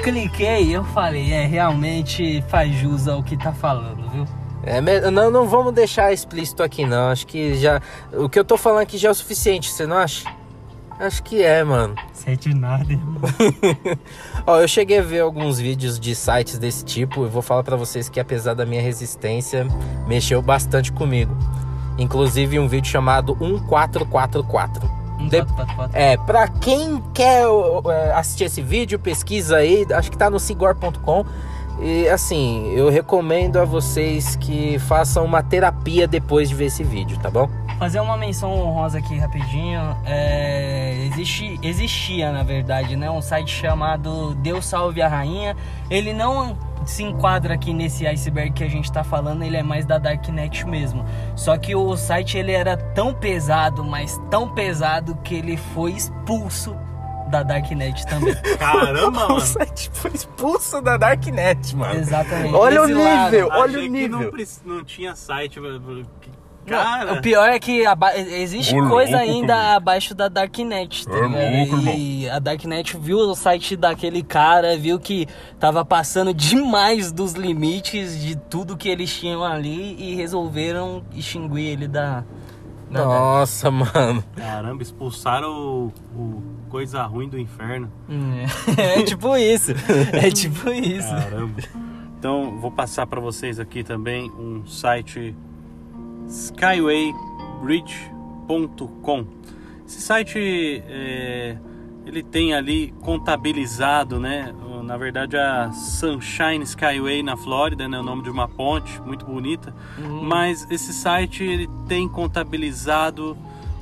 [0.04, 4.26] Cliquei e eu falei, é, realmente faz jus ao que tá falando, viu?
[4.62, 4.78] É,
[5.10, 7.80] não, não vamos deixar explícito aqui não, acho que já...
[8.12, 10.30] O que eu tô falando aqui já é o suficiente, você não acha?
[11.00, 11.94] Acho que é, mano.
[12.12, 13.18] Sente nada, irmão.
[14.46, 17.74] Ó, eu cheguei a ver alguns vídeos de sites desse tipo e vou falar pra
[17.74, 19.66] vocês que apesar da minha resistência,
[20.06, 21.34] mexeu bastante comigo.
[21.96, 25.05] Inclusive um vídeo chamado 1444.
[25.28, 25.44] De-.
[25.92, 31.24] É, pra quem quer é, assistir esse vídeo, pesquisa aí, acho que tá no sigor.com.
[31.80, 37.18] E assim, eu recomendo a vocês que façam uma terapia depois de ver esse vídeo,
[37.18, 37.48] tá bom?
[37.78, 39.94] Fazer uma menção honrosa aqui rapidinho.
[40.06, 45.54] É, existe, existia, na verdade, né, um site chamado Deus Salve a Rainha.
[45.90, 46.56] Ele não
[46.86, 50.66] se enquadra aqui nesse iceberg que a gente tá falando, ele é mais da Darknet
[50.66, 51.04] mesmo.
[51.34, 56.74] Só que o site ele era tão pesado, mas tão pesado que ele foi expulso
[57.28, 58.34] da Darknet também.
[58.58, 59.40] Caramba, O mano.
[59.40, 61.98] site foi expulso da Darknet, mano.
[62.00, 62.54] Exatamente.
[62.54, 63.24] Olha o Exilado.
[63.32, 64.30] nível, olha Achei o que não, nível.
[64.32, 65.60] preci- não tinha site.
[65.60, 65.80] mano.
[66.68, 69.76] Não, Cara, o pior é que aba- existe Ô, coisa louco, ainda cara.
[69.76, 74.98] abaixo da Darknet, tá É louco, e a Darknet viu o site daquele cara, viu
[74.98, 75.28] que
[75.60, 81.86] tava passando demais dos limites de tudo que eles tinham ali e resolveram extinguir ele
[81.86, 82.24] da.
[82.96, 84.24] Da Nossa, mano.
[84.34, 87.90] caramba, expulsaram o, o coisa ruim do inferno.
[88.78, 89.72] É, é tipo isso.
[90.12, 91.08] É tipo isso.
[91.08, 91.60] Caramba.
[92.18, 95.34] Então, vou passar para vocês aqui também um site
[96.28, 99.26] skywaybridge.com.
[99.86, 101.56] Esse site é,
[102.06, 104.54] ele tem ali contabilizado, né?
[104.84, 107.98] Na verdade, a Sunshine Skyway na Flórida, né?
[107.98, 109.74] O nome de uma ponte muito bonita.
[110.22, 113.36] Mas esse site ele tem contabilizado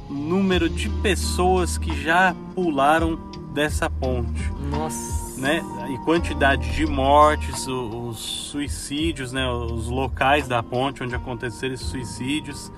[0.08, 3.16] o número de pessoas que já pularam
[3.52, 5.40] dessa ponte Nossa.
[5.40, 5.62] né?
[5.90, 9.46] E quantidade de mortes, os suicídios, né?
[9.48, 12.72] Os locais da ponte onde aconteceram esses suicídios,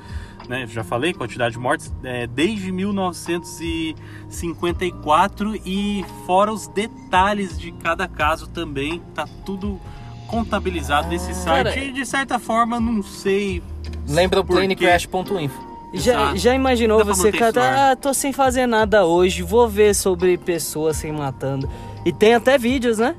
[0.49, 0.67] né?
[0.67, 8.47] Já falei, quantidade de mortes é, desde 1954 e fora os detalhes de cada caso
[8.49, 9.81] também, tá tudo
[10.27, 11.65] contabilizado nesse site.
[11.65, 13.63] Cara, e de certa forma, não sei.
[14.09, 15.67] Lembra o planecrash.info.
[15.95, 17.93] Já, já imaginou você, cara?
[17.93, 21.69] Ah, tô sem fazer nada hoje, vou ver sobre pessoas se matando.
[22.05, 23.15] E tem até vídeos, né?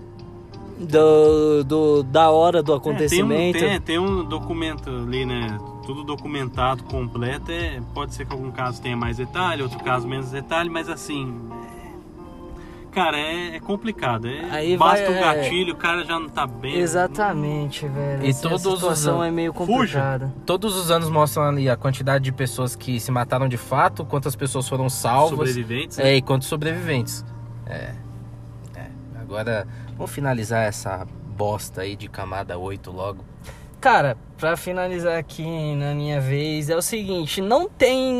[0.78, 3.58] Do, do, da hora do É, acontecimento.
[3.58, 5.58] tem, um, tem, tem um documento ali, né?
[5.88, 7.50] Tudo documentado completo.
[7.52, 11.34] É, pode ser que algum caso tenha mais detalhe, outro caso menos detalhe, mas assim.
[11.74, 11.78] é-
[12.92, 14.28] Cara, é, é complicado.
[14.28, 15.22] É, Aí basta vai, um é.
[15.22, 16.76] gatilho, o cara já não tá bem.
[16.78, 18.26] Exatamente, velho.
[18.26, 19.68] E Essa todos os situação anos- é meio Fuja.
[19.68, 20.34] complicada.
[20.48, 24.36] Todos os anos mostram ali a quantidade de pessoas que se mataram de fato, quantas
[24.36, 25.50] pessoas foram salvas.
[25.50, 25.98] Sobreviventes.
[25.98, 26.10] né?
[26.12, 27.24] É, e quantos sobreviventes.
[27.68, 27.94] É.
[28.76, 28.88] é.
[29.22, 31.06] Agora, vamos finalizar essa
[31.38, 33.24] bosta aí de camada 8 logo.
[33.80, 38.14] Cara, pra finalizar aqui na minha vez, é o seguinte: não tem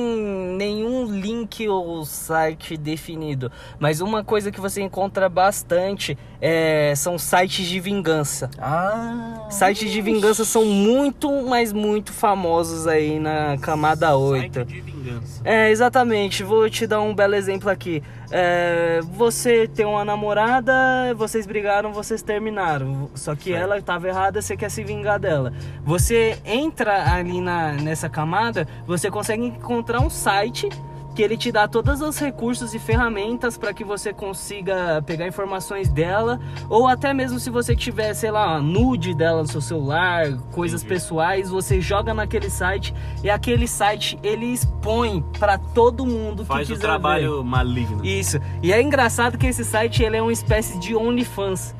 [0.58, 7.66] nenhum link ou site definido, mas uma coisa que você encontra bastante é, são sites
[7.66, 8.50] de vingança.
[8.60, 9.48] Ah.
[9.50, 14.54] Sites de vingança são muito, mas muito famosos aí na camada 8.
[14.54, 15.42] Site de vingança.
[15.44, 16.44] É, exatamente.
[16.44, 18.04] Vou te dar um belo exemplo aqui.
[18.30, 20.74] É, você tem uma namorada,
[21.16, 23.10] vocês brigaram, vocês terminaram.
[23.16, 23.64] Só que Certo.
[23.64, 25.54] ela estava errada, você quer se vingar dela.
[25.86, 26.07] Você
[26.46, 30.70] entra ali na, nessa camada, você consegue encontrar um site
[31.16, 35.90] que ele te dá todos os recursos e ferramentas para que você consiga pegar informações
[35.90, 36.40] dela,
[36.70, 40.94] ou até mesmo se você tiver, sei lá, nude dela no seu celular, coisas Entendi.
[40.94, 42.94] pessoais, você joga naquele site
[43.24, 48.04] e aquele site ele expõe para todo mundo que Faz o quiser trabalho maligno.
[48.04, 48.08] ver.
[48.20, 48.40] Isso.
[48.62, 51.76] E é engraçado que esse site ele é uma espécie de OnlyFans.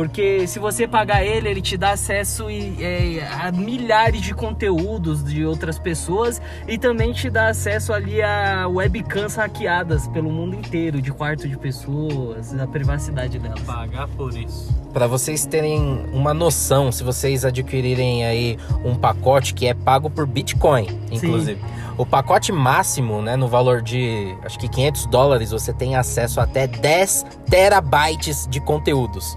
[0.00, 5.22] Porque se você pagar ele, ele te dá acesso e- é, a milhares de conteúdos
[5.22, 11.02] de outras pessoas e também te dá acesso ali a webcams hackeadas pelo mundo inteiro,
[11.02, 13.60] de quarto de pessoas, da privacidade delas.
[13.60, 14.74] Pagar por isso.
[14.90, 20.26] Pra vocês terem uma noção, se vocês adquirirem aí um pacote que é pago por
[20.26, 21.60] Bitcoin, inclusive.
[21.98, 26.44] O pacote máximo, né, no valor de acho que 500 dólares, você tem acesso a
[26.44, 29.36] até 10 terabytes de conteúdos.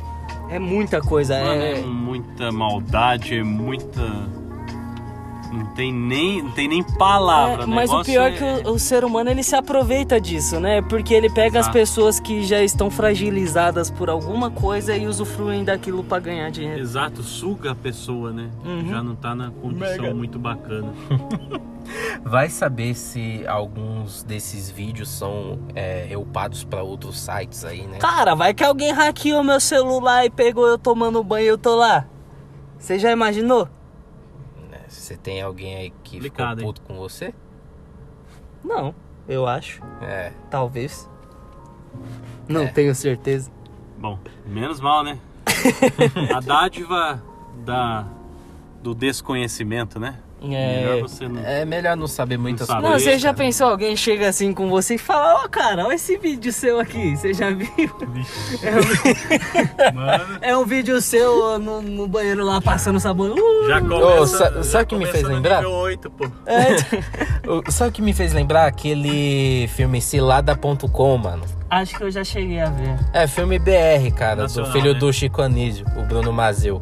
[0.53, 1.81] É muita coisa, Mano, é é...
[1.81, 4.01] muita maldade, é muita.
[5.53, 8.79] Não tem nem, não tem nem palavra, É, mas o pior é que o, o
[8.79, 10.81] ser humano ele se aproveita disso, né?
[10.81, 11.73] Porque ele pega as Exato.
[11.73, 16.79] pessoas que já estão fragilizadas por alguma coisa e usufruem daquilo pra ganhar dinheiro.
[16.79, 18.49] Exato, suga a pessoa, né?
[18.65, 18.89] Uhum.
[18.89, 20.13] Já não tá na condição Mega.
[20.15, 20.91] muito bacana.
[22.23, 27.97] Vai saber se alguns desses vídeos são é, reupados pra outros sites aí, né?
[27.99, 31.75] Cara, vai que alguém hackeou meu celular e pegou eu tomando banho e eu tô
[31.75, 32.05] lá.
[32.79, 33.67] Você já imaginou?
[35.01, 36.73] Você tem alguém aí que Complicado, ficou hein?
[36.73, 37.33] puto com você?
[38.63, 38.93] Não,
[39.27, 39.81] eu acho.
[40.01, 40.31] É.
[40.49, 41.09] Talvez.
[42.47, 42.67] Não É.
[42.67, 43.51] tenho certeza.
[43.97, 45.19] Bom, menos mal, né?
[46.35, 47.21] a dádiva
[47.65, 48.07] da,
[48.81, 50.19] do desconhecimento, né?
[50.43, 51.01] Melhor É.
[51.01, 51.41] você não.
[51.45, 52.81] É melhor não saber muitas sabe.
[52.81, 53.03] Não, coisas.
[53.07, 53.45] você já cara.
[53.45, 57.15] pensou, alguém chega assim com você e fala, ó cara, olha esse vídeo seu aqui,
[57.15, 57.69] você já viu?
[59.93, 63.33] Mano, É um vídeo seu no, no banheiro lá passando sabão.
[63.33, 63.67] Uh!
[63.67, 64.25] já começa.
[64.37, 65.57] sa- já sabe o que me fez lembrar?
[65.57, 66.25] nível 8, pô.
[66.45, 68.65] É, Sabe o que me fez lembrar?
[68.67, 71.43] Aquele filme Cilada.com, mano.
[71.69, 72.97] acho que eu já cheguei a ver.
[73.13, 74.99] É, filme BR, cara, Nacional, do filho né?
[74.99, 76.81] do Chico Anísio, o Bruno Mazeu.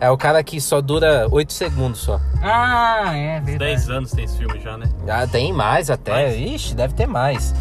[0.00, 2.20] É o cara que só dura 8 segundos só.
[2.40, 3.58] Ah, é verdade.
[3.58, 4.88] 10 anos tem esse filme já, né?
[5.08, 6.12] Ah, tem mais até.
[6.12, 6.36] Mais?
[6.36, 7.54] Ixi, deve ter mais.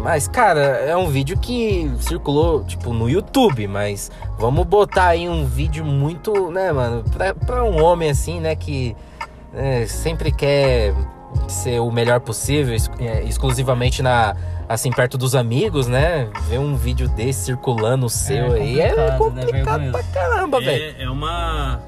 [0.00, 5.46] Mas, cara, é um vídeo que circulou, tipo, no YouTube, mas vamos botar aí um
[5.46, 8.94] vídeo muito, né, mano, pra, pra um homem assim, né, que
[9.50, 10.94] né, sempre quer
[11.48, 14.36] ser o melhor possível, é, exclusivamente na,
[14.68, 19.80] assim, perto dos amigos, né, ver um vídeo desse circulando o seu aí é complicado,
[19.80, 20.96] né, pra caramba, velho.
[20.98, 21.80] É, é uma.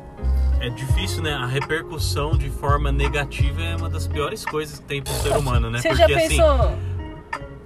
[0.59, 1.35] É difícil, né?
[1.35, 5.71] A repercussão de forma negativa é uma das piores coisas que tem pro ser humano,
[5.71, 5.81] né?
[5.81, 6.79] Você Porque já assim, pensou?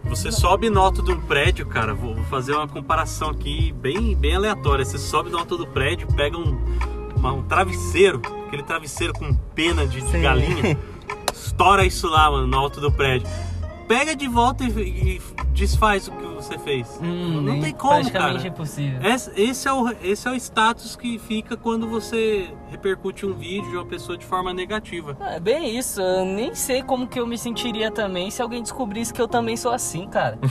[0.04, 4.84] você sobe no alto do prédio, cara, vou, fazer uma comparação aqui bem, bem aleatória.
[4.84, 6.58] Você sobe no alto do prédio, pega um,
[7.16, 10.76] uma- um travesseiro, aquele travesseiro com pena de, de galinha,
[11.32, 13.28] estoura isso lá, mano, no alto do prédio.
[13.90, 15.20] Pega de volta e, e
[15.52, 16.96] desfaz o que você fez.
[17.02, 18.48] Hum, não tem como, praticamente cara.
[18.48, 19.00] impossível.
[19.02, 23.68] Esse, esse é o, esse é o status que fica quando você repercute um vídeo
[23.68, 25.16] de uma pessoa de forma negativa.
[25.28, 29.12] É bem isso, eu nem sei como que eu me sentiria também se alguém descobrisse
[29.12, 30.38] que eu também sou assim, cara.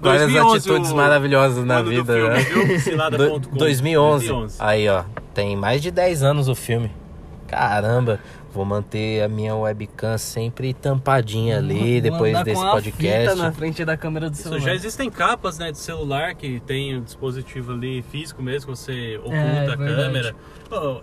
[0.00, 3.10] Várias 2011, atitudes o- maravilhosas na vida, filme, né?
[3.16, 4.56] Do- 2011.
[4.58, 5.04] Aí, ó.
[5.32, 6.90] Tem mais de 10 anos o filme.
[7.46, 8.18] Caramba,
[8.58, 13.30] vou manter a minha webcam sempre tampadinha ali Vou depois desse podcast.
[13.30, 14.60] fita na frente da câmera do Isso, celular.
[14.60, 19.36] já existem capas né, de celular que tem o dispositivo ali físico mesmo, você oculta
[19.36, 19.94] É, a verdade.
[19.94, 20.36] câmera.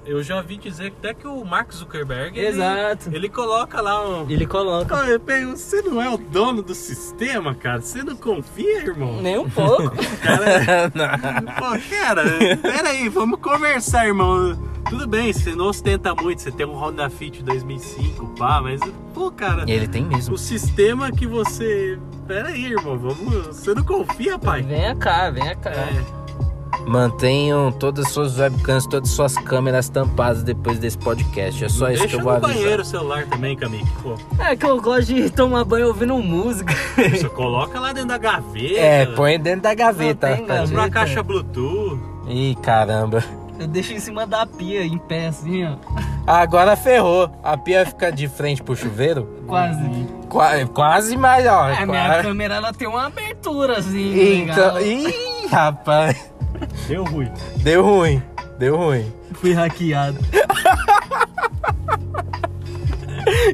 [0.05, 3.09] Eu já vi dizer até que o Mark Zuckerberg ele, Exato.
[3.11, 4.29] ele coloca lá um.
[4.29, 4.93] Ele coloca.
[5.07, 7.81] Eu pego, Você não é o dono do sistema, cara?
[7.81, 9.21] Você não confia, irmão?
[9.21, 9.95] Nem um pouco.
[10.21, 10.91] Cara,
[11.57, 12.23] Pô, cara,
[12.61, 14.55] pera aí, vamos conversar, irmão.
[14.87, 18.81] Tudo bem, você não ostenta muito, você tem um Honda Fit 2005, pá, mas,
[19.13, 20.35] pô, cara, E ele tem mesmo.
[20.35, 21.97] o sistema que você.
[22.27, 23.47] Pera aí, irmão, vamos.
[23.47, 24.61] Você não confia, pai?
[24.63, 25.69] Venha cá, venha cá.
[25.71, 26.25] É,
[26.87, 31.63] Mantenham todas as suas webcams, todas as suas câmeras tampadas depois desse podcast.
[31.63, 32.55] É só isso deixa que eu vou no avisar.
[32.61, 33.57] banheiro o celular também.
[34.03, 36.73] Pô, É que eu gosto de tomar banho ouvindo música.
[36.95, 38.79] você coloca lá dentro da gaveta.
[38.79, 40.29] É, põe dentro da gaveta.
[40.29, 40.77] Não tem tadinho.
[40.79, 41.99] Uma caixa Bluetooth.
[42.27, 43.23] Ih, caramba.
[43.59, 45.75] Eu deixo em cima da pia, em pé, assim, ó.
[46.27, 47.31] Agora ferrou.
[47.43, 49.43] A pia fica de frente pro chuveiro?
[49.47, 49.79] Quase.
[50.29, 51.71] Qua- quase mais, ó.
[51.71, 52.23] A minha Quase.
[52.23, 54.79] câmera, ela tem uma abertura, assim, legal.
[54.79, 56.31] Então, ih, rapaz.
[56.87, 57.31] Deu ruim.
[57.57, 58.21] Deu ruim.
[58.57, 59.11] Deu ruim.
[59.33, 60.17] Fui hackeado.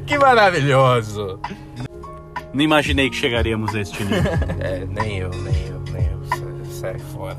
[0.06, 1.40] Que maravilhoso.
[2.52, 4.32] Não imaginei que chegaríamos a este nível.
[4.60, 6.20] É, nem eu, nem eu, nem eu.
[6.70, 7.38] Sai, sai fora.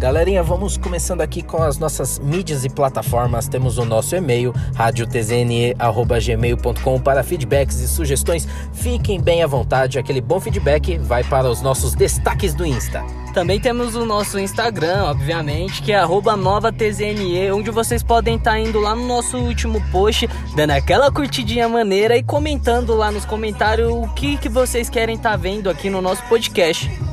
[0.00, 3.48] Galerinha, vamos começando aqui com as nossas mídias e plataformas.
[3.48, 8.48] Temos o nosso e-mail, radiotzne.gmail.com para feedbacks e sugestões.
[8.72, 13.04] Fiquem bem à vontade, aquele bom feedback vai para os nossos destaques do Insta.
[13.34, 18.96] Também temos o nosso Instagram, obviamente, que é novatzne, onde vocês podem estar indo lá
[18.96, 20.26] no nosso último post,
[20.56, 25.36] dando aquela curtidinha maneira e comentando lá nos comentários o que, que vocês querem estar
[25.36, 27.09] vendo aqui no nosso podcast.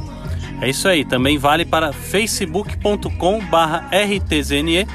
[0.62, 4.88] É isso aí, também vale para facebook.com barra rtzne.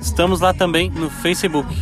[0.00, 1.74] Estamos lá também no Facebook.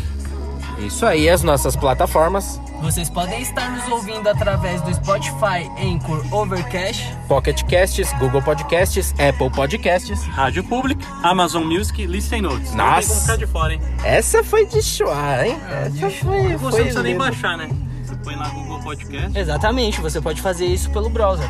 [0.78, 2.60] Isso aí, as nossas plataformas.
[2.80, 7.02] Vocês podem estar nos ouvindo através do Spotify, Anchor, Overcast.
[7.26, 10.22] Pocket Casts, Google Podcasts, Apple Podcasts.
[10.26, 12.74] Rádio Public, Amazon Music, Listen Notes.
[12.74, 13.00] Não Nossa.
[13.00, 13.80] tem como ficar de fora, hein?
[14.04, 15.56] Essa foi de chorar, hein?
[15.70, 17.24] Essa foi, Você não precisa nem linda.
[17.24, 17.70] baixar, né?
[18.04, 19.38] Você põe lá Google Podcast.
[19.38, 21.48] Exatamente, você pode fazer isso pelo browser.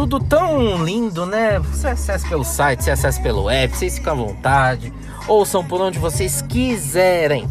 [0.00, 1.58] Tudo tão lindo, né?
[1.58, 4.90] Você acessa pelo site, você acessa pelo app, vocês ficam à vontade.
[5.28, 7.46] Ouçam por onde vocês quiserem.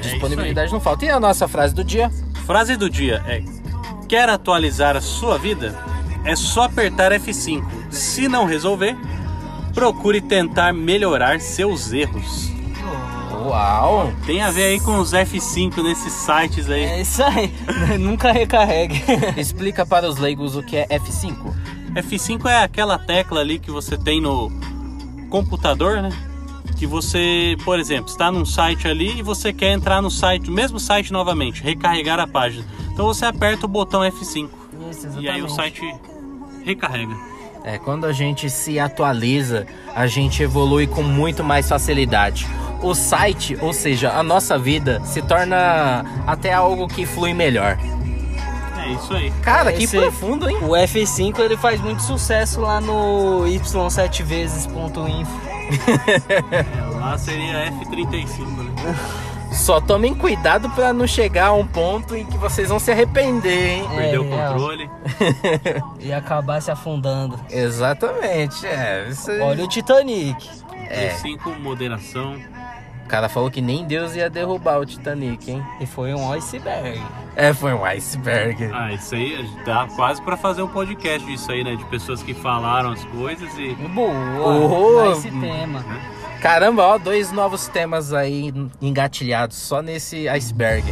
[0.00, 1.04] Disponibilidade não falta.
[1.04, 2.10] E a nossa frase do dia?
[2.46, 3.42] Frase do dia é:
[4.08, 5.78] Quer atualizar a sua vida?
[6.24, 7.62] É só apertar F5.
[7.90, 8.96] Se não resolver,
[9.74, 12.50] procure tentar melhorar seus erros.
[13.44, 14.12] Uau!
[14.26, 16.82] Tem a ver aí com os F5 nesses sites aí.
[16.82, 17.52] É isso aí,
[17.98, 19.02] nunca recarregue.
[19.36, 21.54] Explica para os leigos o que é F5.
[21.94, 24.50] F5 é aquela tecla ali que você tem no
[25.28, 26.10] computador, né?
[26.76, 30.52] Que você, por exemplo, está num site ali e você quer entrar no site, o
[30.52, 32.64] mesmo site novamente, recarregar a página.
[32.92, 34.48] Então você aperta o botão F5
[34.90, 35.82] Isso, e aí o site
[36.64, 37.14] recarrega.
[37.64, 42.46] É, quando a gente se atualiza, a gente evolui com muito mais facilidade.
[42.82, 47.76] O site, ou seja, a nossa vida, se torna até algo que flui melhor.
[48.78, 49.30] É isso aí.
[49.42, 50.56] Cara, que Esse- profundo, hein?
[50.62, 55.50] O F5 ele faz muito sucesso lá no y7vezes.info.
[56.50, 56.64] É,
[56.96, 58.96] lá seria F35, né?
[59.52, 63.78] Só tomem cuidado pra não chegar a um ponto em que vocês vão se arrepender,
[63.78, 63.84] hein?
[63.96, 64.90] Perdeu o é, controle.
[66.00, 67.38] E acabar se afundando.
[67.50, 69.08] Exatamente, é.
[69.08, 69.30] Isso...
[69.42, 70.48] Olha o Titanic.
[70.88, 71.14] É.
[71.14, 72.36] F5, moderação.
[73.04, 75.62] O cara falou que nem Deus ia derrubar o Titanic, hein?
[75.80, 77.02] E foi um iceberg.
[77.34, 78.70] É, foi um iceberg.
[78.72, 81.74] Ah, isso aí dá quase pra fazer um podcast disso aí, né?
[81.74, 83.74] De pessoas que falaram as coisas e.
[83.74, 84.12] Boa.
[84.40, 85.84] Oh, esse tema.
[86.40, 90.84] Caramba, ó, dois novos temas aí engatilhados só nesse iceberg.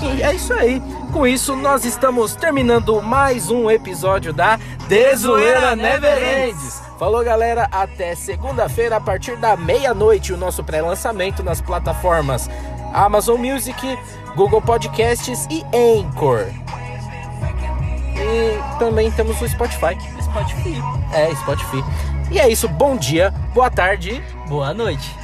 [0.00, 0.80] e é isso aí.
[1.12, 6.80] Com isso, nós estamos terminando mais um episódio da Desoeira Never Ends.
[6.96, 7.68] Falou, galera.
[7.72, 12.48] Até segunda-feira, a partir da meia-noite, o nosso pré-lançamento nas plataformas
[12.94, 13.98] Amazon Music,
[14.36, 16.46] Google Podcasts e Anchor.
[18.16, 19.98] E também temos o Spotify.
[20.22, 20.80] Spotify.
[21.12, 21.82] É, Spotify.
[22.32, 22.66] E é isso.
[22.66, 24.22] Bom dia, boa tarde.
[24.48, 25.14] Boa noite.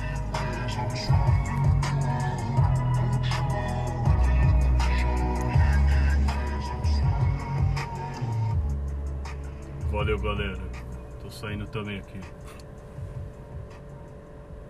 [9.90, 10.58] Valeu, galera.
[11.22, 12.20] Tô saindo também aqui.